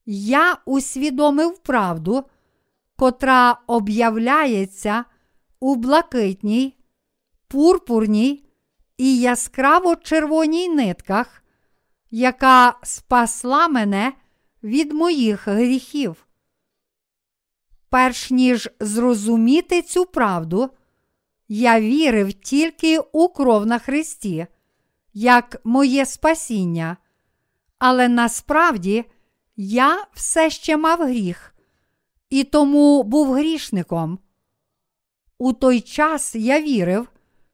я 0.07 0.57
усвідомив 0.65 1.59
правду, 1.59 2.25
котра 2.97 3.61
об'являється 3.67 5.05
у 5.61 5.77
блакитній, 5.77 6.77
пурпурній 7.49 8.45
і 8.97 9.19
яскраво 9.19 9.97
червоній 9.97 10.69
нитках, 10.69 11.43
яка 12.11 12.79
спасла 12.83 13.69
мене 13.69 14.13
від 14.63 14.93
моїх 14.93 15.49
гріхів. 15.49 16.27
Перш 17.89 18.31
ніж 18.31 18.71
зрозуміти 18.81 19.83
цю 19.83 20.07
правду, 20.07 20.71
я 21.49 21.81
вірив 21.81 22.33
тільки 22.33 22.99
у 22.99 23.29
кров 23.29 23.67
на 23.67 23.79
Христі 23.79 24.47
як 25.13 25.57
моє 25.65 26.07
спасіння, 26.07 26.97
але 27.79 28.09
насправді 28.09 29.05
я 29.57 30.07
все 30.15 30.51
ще 30.51 30.77
мав 30.77 31.03
гріх 31.03 31.55
і 32.31 32.45
тому 32.45 33.03
був 33.03 33.33
грішником. 33.33 34.19
У 35.39 35.53
той 35.53 35.81
час 35.81 36.35
я 36.35 36.61
вірив, 36.61 37.09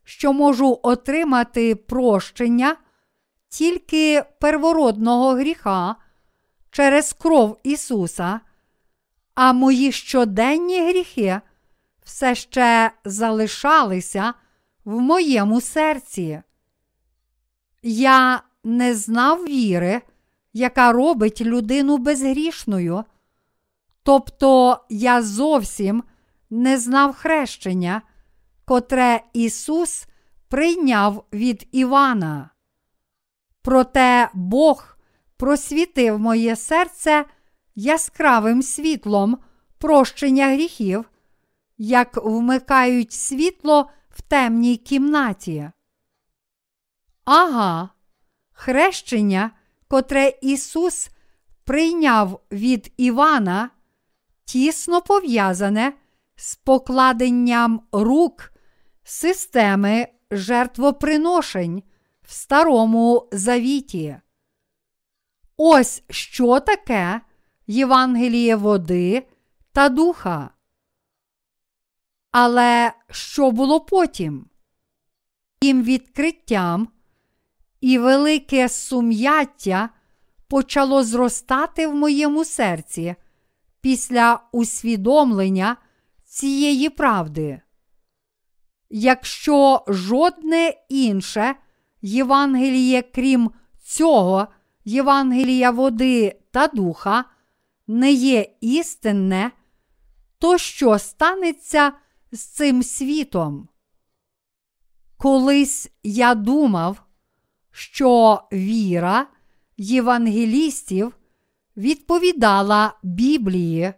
що 0.05 0.33
можу 0.33 0.81
отримати 0.83 1.75
прощення 1.75 2.77
тільки 3.49 4.25
первородного 4.41 5.35
гріха 5.35 5.97
через 6.71 7.13
кров 7.13 7.59
Ісуса, 7.63 8.41
а 9.35 9.53
мої 9.53 9.93
щоденні 9.93 10.89
гріхи 10.89 11.41
все 12.05 12.35
ще 12.35 12.91
залишалися 13.05 14.35
в 14.85 15.01
моєму 15.01 15.61
серці. 15.61 16.43
Я 17.89 18.43
не 18.65 18.95
знав 18.95 19.45
віри, 19.45 20.03
яка 20.53 20.93
робить 20.93 21.41
людину 21.41 21.99
безгрішною. 21.99 23.05
Тобто 24.03 24.81
я 24.89 25.23
зовсім 25.23 26.03
не 26.51 26.79
знав 26.79 27.15
хрещення, 27.15 28.03
котре 28.65 29.21
Ісус 29.33 30.07
прийняв 30.49 31.25
від 31.33 31.69
Івана. 31.73 32.51
Проте 33.63 34.29
Бог 34.35 34.97
просвітив 35.37 36.19
моє 36.19 36.57
серце 36.57 37.25
яскравим 37.75 38.63
світлом 38.63 39.39
прощення 39.79 40.47
гріхів, 40.47 41.05
як 41.79 42.25
вмикають 42.25 43.13
світло 43.13 43.91
в 44.11 44.23
темній 44.23 44.77
кімнаті. 44.77 45.71
Ага, 47.27 47.89
хрещення, 48.53 49.51
котре 49.89 50.33
Ісус 50.43 51.11
прийняв 51.65 52.41
від 52.53 52.93
Івана, 52.97 53.71
тісно 54.45 55.03
пов'язане 55.03 55.93
з 56.37 56.55
покладенням 56.57 57.83
рук 57.93 58.53
системи 59.05 60.09
жертвоприношень 60.31 61.83
в 62.23 62.33
Старому 62.33 63.29
Завіті. 63.33 64.17
Ось 65.57 66.03
що 66.11 66.61
таке 66.61 67.21
Євангеліє 67.67 68.57
води 68.57 69.27
та 69.73 69.89
духа. 69.89 70.51
Але 72.31 72.93
що 73.11 73.51
було 73.51 73.81
потім? 73.81 74.47
Тим 75.59 75.83
відкриттям 75.83 76.89
і 77.81 77.99
велике 77.99 78.69
сум'яття 78.69 79.89
почало 80.49 81.05
зростати 81.05 81.87
в 81.87 81.95
моєму 81.95 82.45
серці 82.45 83.15
після 83.81 84.41
усвідомлення 84.53 85.77
цієї 86.25 86.91
правди. 86.91 87.61
Якщо 88.91 89.85
жодне 89.89 90.75
інше 90.89 91.55
Євангеліє, 92.03 93.03
крім 93.03 93.51
цього 93.83 94.49
Євангелія 94.85 95.71
води 95.71 96.41
та 96.51 96.67
духа, 96.67 97.25
не 97.87 98.13
є 98.13 98.47
істинне, 98.61 99.51
то 100.39 100.59
що 100.59 100.99
станеться 100.99 101.93
з 102.33 102.41
цим 102.41 102.83
світом? 102.83 103.69
Колись 105.17 105.91
я 106.03 106.35
думав, 106.35 107.06
що 107.77 108.43
віра 108.53 109.27
євангелістів 109.77 111.17
відповідала 111.77 112.95
Біблії. 113.03 113.93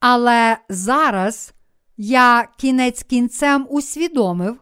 Але 0.00 0.58
зараз 0.68 1.54
я 1.96 2.48
кінець 2.58 3.02
кінцем 3.02 3.66
усвідомив, 3.70 4.60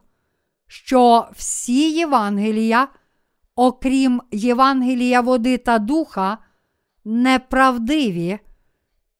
що 0.66 1.28
всі 1.32 1.92
Євангелія, 1.92 2.88
окрім 3.54 4.22
Євангелія 4.30 5.20
води 5.20 5.58
та 5.58 5.78
духа, 5.78 6.38
неправдиві 7.04 8.38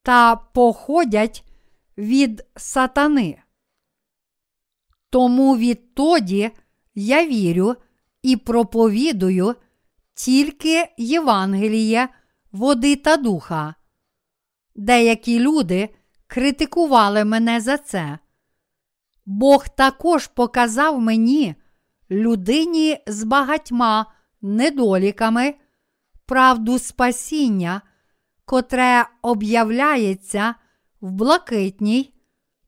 та 0.03 0.37
походять 0.37 1.45
від 1.99 2.47
сатани. 2.57 3.43
Тому 5.11 5.57
відтоді 5.57 6.51
я 6.95 7.27
вірю 7.27 7.77
і 8.27 8.37
проповідую 8.37 9.55
тільки 10.15 10.89
Євангеліє 10.99 12.09
води 12.53 12.97
та 12.97 13.17
духа. 13.17 13.75
Деякі 14.75 15.41
люди 15.41 15.89
критикували 16.27 17.25
мене 17.25 17.61
за 17.61 17.79
це. 17.79 18.19
Бог 19.27 19.69
також 19.69 20.27
показав 20.27 21.01
мені, 21.01 21.55
людині 22.11 22.99
з 23.07 23.25
багатьма 23.25 24.07
недоліками, 24.43 25.55
правду 26.27 26.79
спасіння, 26.79 27.83
котре 28.45 29.07
об'являється 29.23 30.55
в 31.01 31.11
блакитній, 31.11 32.15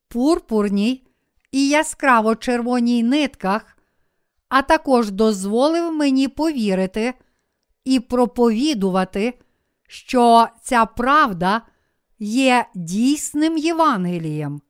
пурпурній 0.09 1.07
і 1.53 1.69
яскраво 1.69 2.37
червоній 2.37 3.03
нитках, 3.03 3.78
а 4.49 4.63
також 4.63 5.11
дозволив 5.11 5.93
мені 5.93 6.29
повірити 6.29 7.15
і 7.85 8.01
проповідувати, 8.01 9.39
що 9.89 10.49
ця 10.63 10.87
правда 10.87 11.63
є 12.19 12.67
дійсним 12.75 13.59
Євангелієм. 13.59 14.61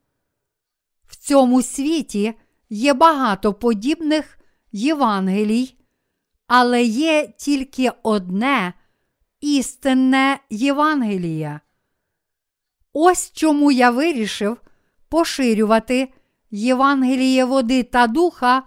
В 1.07 1.17
цьому 1.17 1.63
світі 1.63 2.35
є 2.71 2.95
багато 2.95 3.55
подібних 3.55 4.39
Євангелій, 4.73 5.75
але 6.47 6.83
є 6.83 7.33
тільки 7.39 7.91
одне 8.03 8.73
істинне 9.41 10.39
Євангеліє. 10.51 11.61
Ось 12.93 13.33
чому 13.33 13.73
я 13.73 13.91
вирішив 13.91 14.61
поширювати 15.09 16.13
Євангеліє 16.51 17.45
води 17.45 17.83
та 17.83 18.07
духа 18.07 18.63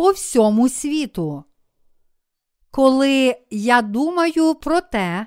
по 0.00 0.10
всьому 0.12 0.68
світу. 0.68 1.44
Коли 2.70 3.36
я 3.50 3.82
думаю 3.82 4.54
про 4.54 4.80
те, 4.80 5.26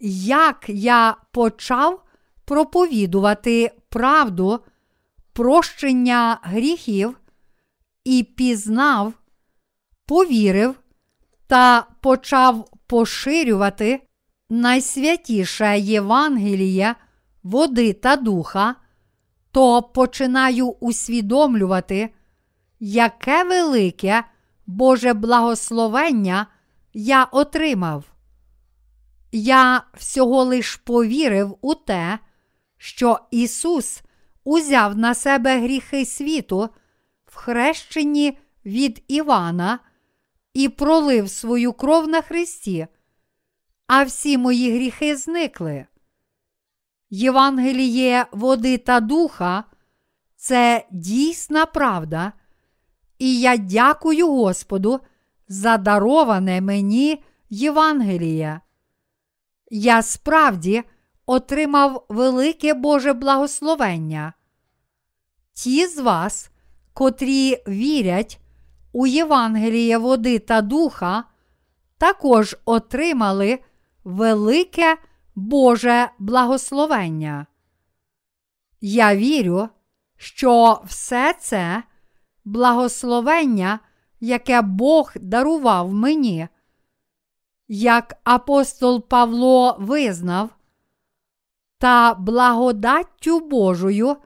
як 0.00 0.64
я 0.68 1.16
почав 1.32 2.04
проповідувати 2.44 3.72
правду 3.88 4.60
прощення 5.32 6.38
гріхів 6.42 7.20
і 8.04 8.22
пізнав, 8.22 9.12
повірив 10.06 10.74
та 11.46 11.86
почав 12.00 12.70
поширювати 12.86 14.00
найсвятіше 14.50 15.78
Євангеліє 15.78 16.94
води 17.42 17.92
та 17.92 18.16
духа, 18.16 18.74
то 19.50 19.82
починаю 19.82 20.68
усвідомлювати, 20.68 22.10
яке 22.80 23.44
велике 23.44 24.24
Боже 24.66 25.12
благословення 25.12 26.46
я 26.94 27.24
отримав. 27.24 28.04
Я 29.32 29.82
всього 29.94 30.44
лиш 30.44 30.76
повірив 30.76 31.58
у 31.60 31.74
те, 31.74 32.18
що 32.76 33.18
Ісус 33.30 34.02
узяв 34.44 34.96
на 34.96 35.14
себе 35.14 35.60
гріхи 35.60 36.04
світу 36.04 36.68
в 37.26 37.36
хрещенні 37.36 38.38
від 38.64 39.04
Івана 39.08 39.78
і 40.54 40.68
пролив 40.68 41.30
свою 41.30 41.72
кров 41.72 42.08
на 42.08 42.22
Христі, 42.22 42.86
а 43.86 44.02
всі 44.04 44.38
мої 44.38 44.74
гріхи 44.74 45.16
зникли. 45.16 45.86
Євангеліє 47.10 48.26
води 48.32 48.78
та 48.78 49.00
духа 49.00 49.64
це 50.36 50.86
дійсна 50.90 51.66
правда, 51.66 52.32
і 53.18 53.40
я 53.40 53.56
дякую 53.56 54.28
Господу 54.28 55.00
за 55.48 55.76
дароване 55.76 56.60
мені 56.60 57.22
Євангеліє. 57.50 58.60
Я 59.70 60.02
справді 60.02 60.82
отримав 61.26 62.06
велике 62.08 62.74
Боже 62.74 63.12
благословення. 63.12 64.32
Ті 65.52 65.86
з 65.86 65.98
вас, 65.98 66.50
котрі 66.92 67.62
вірять 67.68 68.40
у 68.92 69.06
Євангеліє 69.06 69.98
води 69.98 70.38
та 70.38 70.60
духа, 70.60 71.24
також 71.98 72.56
отримали 72.64 73.58
велике 74.04 74.96
Боже 75.34 76.08
благословення. 76.18 77.46
Я 78.80 79.16
вірю, 79.16 79.68
що 80.16 80.82
все 80.84 81.34
це 81.40 81.82
благословення 82.44 83.80
яке 84.24 84.62
Бог 84.62 85.12
дарував 85.16 85.92
мені. 85.92 86.48
Як 87.68 88.14
апостол 88.24 89.08
Павло 89.08 89.76
визнав, 89.78 90.50
та 91.78 92.14
благодаттю 92.14 93.40
Божою 93.40 94.16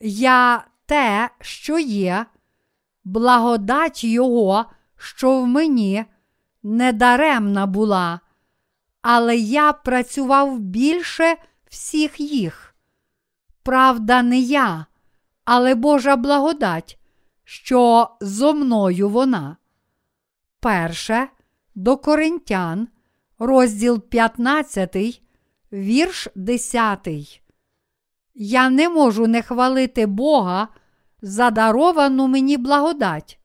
я 0.00 0.64
те, 0.86 1.30
що 1.40 1.78
є, 1.78 2.26
благодать 3.04 4.04
Його, 4.04 4.64
що 4.96 5.40
в 5.40 5.46
мені, 5.46 6.04
недаремна 6.62 7.66
була, 7.66 8.20
але 9.02 9.36
я 9.36 9.72
працював 9.72 10.58
більше 10.58 11.36
всіх 11.68 12.20
їх. 12.20 12.74
Правда, 13.62 14.22
не 14.22 14.38
я, 14.38 14.86
але 15.44 15.74
Божа 15.74 16.16
благодать, 16.16 16.98
що 17.44 18.08
зо 18.20 18.54
мною 18.54 19.08
вона. 19.08 19.56
Перше 20.60 21.28
до 21.74 21.96
Коринтян, 21.96 22.88
розділ 23.38 24.00
15, 24.00 25.22
вірш 25.72 26.28
10. 26.34 27.08
Я 28.34 28.70
не 28.70 28.88
можу 28.88 29.26
не 29.26 29.42
хвалити 29.42 30.06
Бога 30.06 30.68
за 31.22 31.50
даровану 31.50 32.26
мені 32.26 32.56
благодать. 32.56 33.40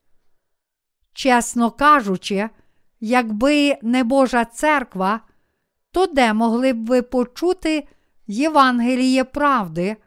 Чесно 1.14 1.72
кажучи, 1.72 2.50
якби 3.00 3.78
не 3.82 4.04
Божа 4.04 4.46
церква, 4.46 5.20
то 5.92 6.06
де 6.06 6.34
могли 6.34 6.74
б 6.74 6.86
ви 6.86 7.02
почути 7.02 7.88
Євангеліє 8.28 9.24
правди, 9.24 9.98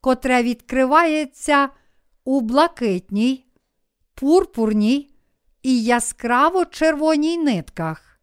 котре 0.00 0.42
відкривається 0.42 1.68
у 2.24 2.40
блакитній, 2.40 3.46
пурпурній 4.14 5.14
і 5.62 5.82
яскраво 5.82 6.64
червоній 6.64 7.38
нитках. 7.38 8.20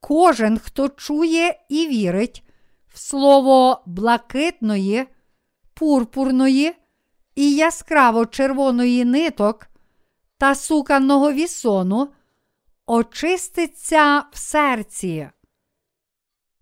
Кожен, 0.00 0.58
хто 0.58 0.88
чує 0.88 1.60
і 1.68 1.86
вірить 1.86 2.44
в 2.86 2.98
слово 2.98 3.82
блакитної, 3.86 5.06
пурпурної 5.74 6.74
і 7.34 7.54
яскраво 7.54 8.26
червоної 8.26 9.04
ниток 9.04 9.66
та 10.38 10.54
суканого 10.54 11.32
вісону, 11.32 12.08
очиститься 12.86 14.24
в 14.32 14.38
серці. 14.38 15.28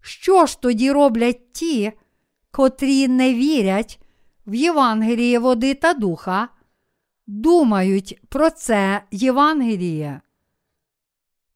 Що 0.00 0.46
ж 0.46 0.60
тоді 0.60 0.92
роблять 0.92 1.52
ті, 1.52 1.92
котрі 2.50 3.08
не 3.08 3.34
вірять 3.34 4.00
в 4.46 4.54
Євангеліє 4.54 5.38
води 5.38 5.74
та 5.74 5.94
духа, 5.94 6.48
думають 7.26 8.20
про 8.28 8.50
це 8.50 9.02
Євангеліє? 9.10 10.20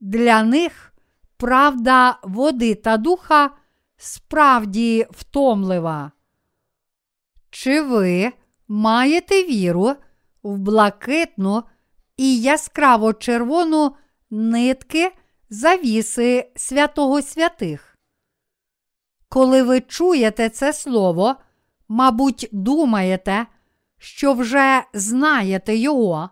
Для 0.00 0.42
них 0.42 0.94
правда 1.36 2.18
води 2.22 2.74
та 2.74 2.96
духа 2.96 3.50
справді 3.96 5.06
втомлива. 5.10 6.12
Чи 7.50 7.82
ви 7.82 8.32
маєте 8.68 9.44
віру 9.44 9.94
в 10.42 10.58
блакитну 10.58 11.62
і 12.16 12.40
яскраво 12.40 13.12
червону 13.12 13.94
нитки 14.30 15.12
завіси 15.50 16.52
святого 16.56 17.22
святих? 17.22 17.96
Коли 19.28 19.62
ви 19.62 19.80
чуєте 19.80 20.48
це 20.48 20.72
слово, 20.72 21.36
мабуть, 21.90 22.48
думаєте, 22.52 23.46
що 23.98 24.32
вже 24.34 24.82
знаєте 24.94 25.76
його, 25.76 26.30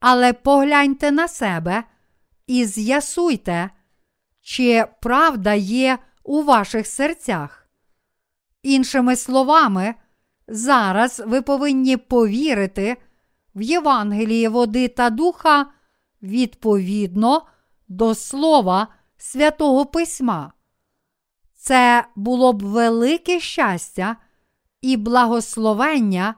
але 0.00 0.32
погляньте 0.32 1.10
на 1.10 1.28
себе 1.28 1.84
і 2.46 2.64
з'ясуйте, 2.64 3.70
чи 4.40 4.84
правда 5.02 5.54
є 5.54 5.98
у 6.24 6.42
ваших 6.42 6.86
серцях. 6.86 7.68
Іншими 8.62 9.16
словами, 9.16 9.94
зараз 10.48 11.22
ви 11.26 11.42
повинні 11.42 11.96
повірити 11.96 12.96
в 13.54 13.62
Євангеліє 13.62 14.48
води 14.48 14.88
та 14.88 15.10
духа 15.10 15.66
відповідно 16.22 17.46
до 17.88 18.14
Слова 18.14 18.88
Святого 19.16 19.86
Письма. 19.86 20.52
Це 21.54 22.04
було 22.16 22.52
б 22.52 22.62
велике 22.62 23.40
щастя 23.40 24.16
і 24.82 24.96
благословення, 24.96 26.34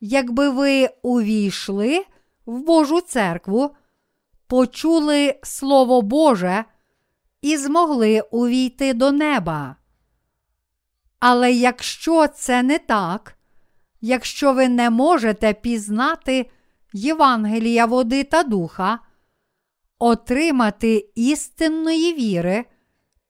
якби 0.00 0.50
ви 0.50 0.88
увійшли 1.02 2.04
в 2.46 2.60
Божу 2.60 3.00
церкву, 3.00 3.70
почули 4.46 5.38
Слово 5.42 6.02
Боже 6.02 6.64
і 7.42 7.56
змогли 7.56 8.20
увійти 8.20 8.94
до 8.94 9.12
неба. 9.12 9.76
Але 11.18 11.52
якщо 11.52 12.28
це 12.28 12.62
не 12.62 12.78
так, 12.78 13.38
якщо 14.00 14.52
ви 14.52 14.68
не 14.68 14.90
можете 14.90 15.52
пізнати 15.52 16.50
Євангелія 16.92 17.86
води 17.86 18.24
та 18.24 18.42
духа, 18.42 18.98
отримати 19.98 21.10
істинної 21.14 22.14
віри 22.14 22.64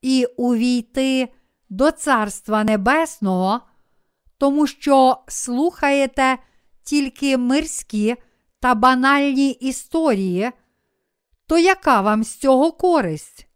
і 0.02 0.26
увійти 0.36 1.28
до 1.68 1.90
Царства 1.90 2.64
Небесного, 2.64 3.60
тому 4.38 4.66
що 4.66 5.18
слухаєте 5.28 6.38
тільки 6.82 7.36
мирські 7.36 8.16
та 8.60 8.74
банальні 8.74 9.50
історії, 9.50 10.50
то 11.46 11.58
яка 11.58 12.00
вам 12.00 12.24
з 12.24 12.36
цього 12.36 12.72
користь? 12.72 13.48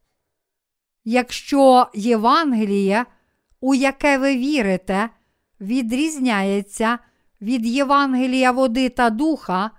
Якщо 1.05 1.87
Євангеліє, 1.95 3.07
у 3.61 3.75
яке 3.75 4.19
ви 4.19 4.37
вірите, 4.37 5.11
відрізняється 5.61 6.99
від 7.41 7.67
Євангелія 7.67 8.53
води 8.53 8.89
та 8.89 9.11
духа, 9.11 9.71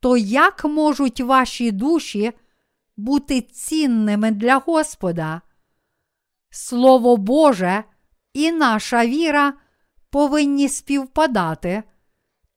то 0.00 0.16
як 0.16 0.64
можуть 0.64 1.20
ваші 1.20 1.70
душі 1.72 2.32
бути 2.96 3.40
цінними 3.40 4.30
для 4.30 4.56
Господа? 4.56 5.40
Слово 6.50 7.16
Боже 7.16 7.84
і 8.32 8.52
наша 8.52 9.06
віра 9.06 9.52
повинні 10.10 10.68
співпадати, 10.68 11.82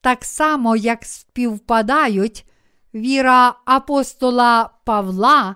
так 0.01 0.25
само, 0.25 0.75
як 0.75 1.05
співпадають 1.05 2.45
віра 2.93 3.55
апостола 3.65 4.69
Павла 4.85 5.55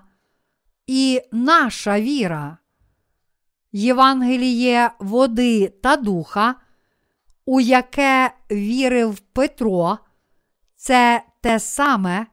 і 0.86 1.20
наша 1.32 2.00
віра. 2.00 2.58
Євангеліє 3.72 4.90
води 4.98 5.68
та 5.68 5.96
духа, 5.96 6.54
у 7.46 7.60
яке 7.60 8.34
вірив 8.50 9.18
Петро, 9.18 9.98
це 10.76 11.22
те 11.40 11.60
саме 11.60 12.26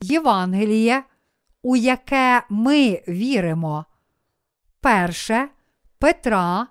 Євангеліє, 0.00 1.02
у 1.62 1.76
яке 1.76 2.42
ми 2.48 3.02
віримо. 3.08 3.84
Перше 4.80 5.48
Петра, 5.98 6.66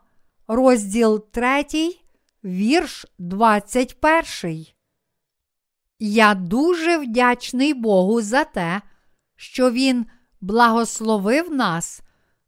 розділ 0.48 1.32
3, 1.32 2.01
вірш 2.44 3.06
21. 3.20 4.66
Я 6.00 6.34
дуже 6.34 6.98
вдячний 6.98 7.74
Богу 7.74 8.22
за 8.22 8.44
те, 8.44 8.82
що 9.36 9.72
Він 9.72 10.06
благословив 10.42 11.52
нас 11.52 12.02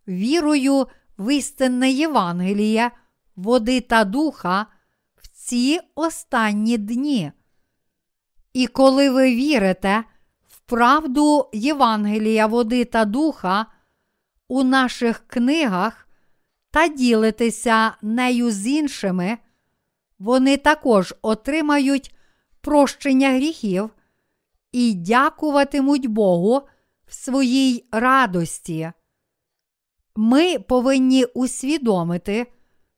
вірою 0.08 0.88
в 1.18 1.36
істинне 1.36 1.92
Євангеліє, 1.92 2.92
води 3.36 3.82
та 3.82 4.04
духа 4.04 4.66
в 5.16 5.28
ці 5.28 5.80
останні 5.96 6.78
дні. 6.78 7.32
І 8.54 8.68
коли 8.68 9.10
ви 9.10 9.36
вірите 9.36 10.04
в 10.48 10.60
правду 10.60 11.50
Євангелія 11.54 12.48
води 12.48 12.86
та 12.86 13.06
духа 13.06 13.66
у 14.48 14.64
наших 14.64 15.24
книгах 15.28 16.08
та 16.72 16.88
ділитеся 16.88 17.96
нею 18.02 18.52
з 18.52 18.68
іншими, 18.68 19.38
вони 20.24 20.58
також 20.58 21.14
отримають 21.22 22.16
прощення 22.62 23.30
гріхів 23.30 23.90
і 24.72 24.94
дякуватимуть 24.94 26.08
Богу 26.08 26.62
в 27.08 27.14
своїй 27.14 27.86
радості. 27.92 28.92
Ми 30.16 30.60
повинні 30.60 31.26
усвідомити, 31.26 32.48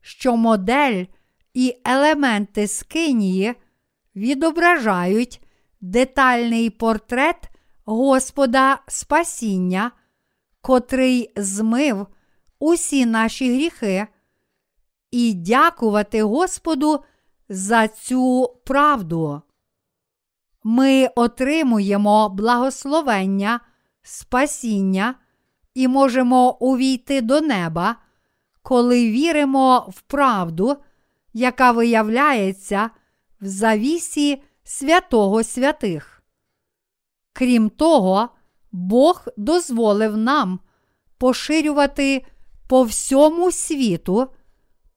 що 0.02 0.38
модель 0.38 1.06
і 1.54 1.78
елементи 1.86 2.68
скинії 2.68 3.56
відображають 4.16 5.42
детальний 5.82 6.70
портрет 6.70 7.50
Господа 7.86 8.82
Спасіння, 8.88 9.92
котрий 10.62 11.34
змив 11.36 12.08
усі 12.60 13.06
наші 13.06 13.54
гріхи, 13.54 14.08
і 15.12 15.34
дякувати 15.34 16.24
Господу 16.24 17.04
за 17.50 17.88
цю 17.88 18.56
правду. 18.66 19.42
ми 20.64 21.10
отримуємо 21.16 22.30
благословення, 22.30 23.60
спасіння 24.02 25.16
і 25.74 25.88
можемо 25.88 26.58
увійти 26.60 27.22
до 27.22 27.42
неба, 27.42 27.96
коли 28.62 29.12
віримо 29.12 29.90
в 29.96 30.02
правду, 30.02 30.78
яка 31.34 31.72
виявляється 31.72 32.90
в 33.42 33.46
завісі 33.48 34.44
святого 34.64 35.44
святих. 35.44 36.24
Крім 37.34 37.70
того, 37.70 38.30
Бог 38.72 39.28
дозволив 39.38 40.18
нам 40.18 40.60
поширювати 41.18 42.26
по 42.68 42.84
всьому 42.84 43.52
світу 43.52 44.28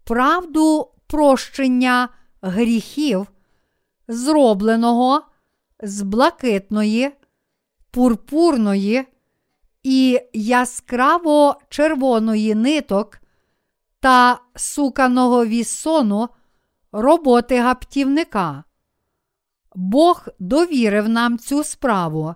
правду 0.05 0.91
прощення 1.07 2.09
гріхів, 2.43 3.27
зробленого 4.09 5.23
з 5.83 6.03
блакитної, 6.03 7.11
пурпурної 7.91 9.07
і 9.83 10.21
яскраво 10.33 11.61
червоної 11.69 12.55
ниток 12.55 13.21
та 14.01 14.41
суканого 14.55 15.47
вісону 15.47 16.29
роботи 16.93 17.61
гаптівника. 17.61 18.65
Бог 19.75 20.27
довірив 20.39 21.09
нам 21.09 21.39
цю 21.39 21.65
справу. 21.65 22.35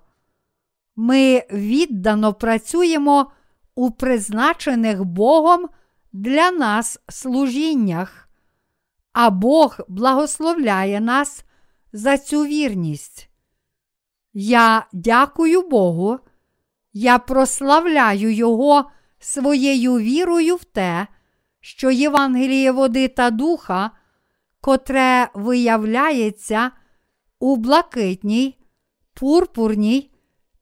Ми 0.96 1.42
віддано 1.52 2.34
працюємо 2.34 3.30
у 3.74 3.90
призначених 3.90 5.04
Богом 5.04 5.68
для 6.12 6.50
нас 6.50 6.98
служіннях, 7.08 8.28
а 9.12 9.30
Бог 9.30 9.76
благословляє 9.88 11.00
нас 11.00 11.44
за 11.92 12.18
цю 12.18 12.44
вірність. 12.44 13.28
Я 14.32 14.86
дякую 14.92 15.62
Богу, 15.62 16.18
я 16.92 17.18
прославляю 17.18 18.32
Його 18.32 18.90
своєю 19.18 19.98
вірою 19.98 20.56
в 20.56 20.64
те, 20.64 21.06
що 21.60 21.90
Євангеліє 21.90 22.72
води 22.72 23.08
та 23.08 23.30
духа, 23.30 23.90
котре 24.60 25.28
виявляється 25.34 26.70
у 27.38 27.56
блакитній, 27.56 28.58
пурпурній 29.14 30.10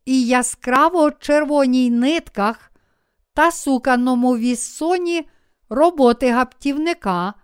і 0.04 0.26
яскраво 0.26 1.10
червоній 1.10 1.90
нитках 1.90 2.72
та 3.34 3.50
суканому 3.50 4.36
віссоні 4.36 5.28
роботи 5.68 6.30
гаптівника, 6.30 7.34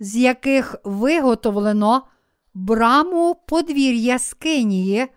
з 0.00 0.16
яких 0.16 0.76
виготовлено 0.84 2.06
браму 2.54 3.34
подвір'я 3.48 4.18
Скинії, 4.18 5.08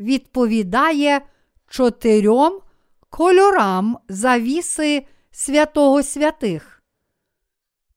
відповідає 0.00 1.20
чотирьом 1.68 2.60
кольорам 3.10 3.98
завіси 4.08 5.06
святого 5.30 6.02
святих. 6.02 6.82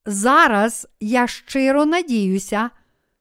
Зараз 0.06 0.88
я 1.00 1.26
щиро 1.26 1.84
надіюся, 1.84 2.70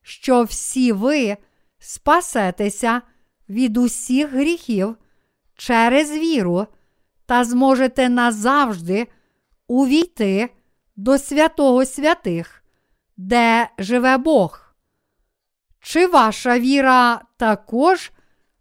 що 0.01 0.43
всі 0.43 0.91
ви 0.91 1.37
спасетеся 1.79 3.01
від 3.49 3.77
усіх 3.77 4.29
гріхів 4.29 4.95
через 5.55 6.11
віру 6.11 6.67
та 7.25 7.43
зможете 7.43 8.09
назавжди 8.09 9.07
увійти 9.67 10.49
до 10.95 11.17
святого 11.17 11.85
святих, 11.85 12.59
де 13.20 13.70
живе 13.78 14.17
Бог. 14.17 14.76
Чи 15.80 16.07
ваша 16.07 16.59
віра 16.59 17.22
також 17.38 18.11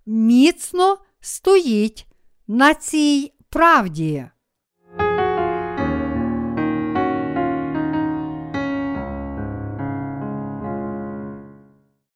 міцно 0.06 0.98
стоїть 1.20 2.06
на 2.48 2.74
цій 2.74 3.32
правді? 3.48 4.28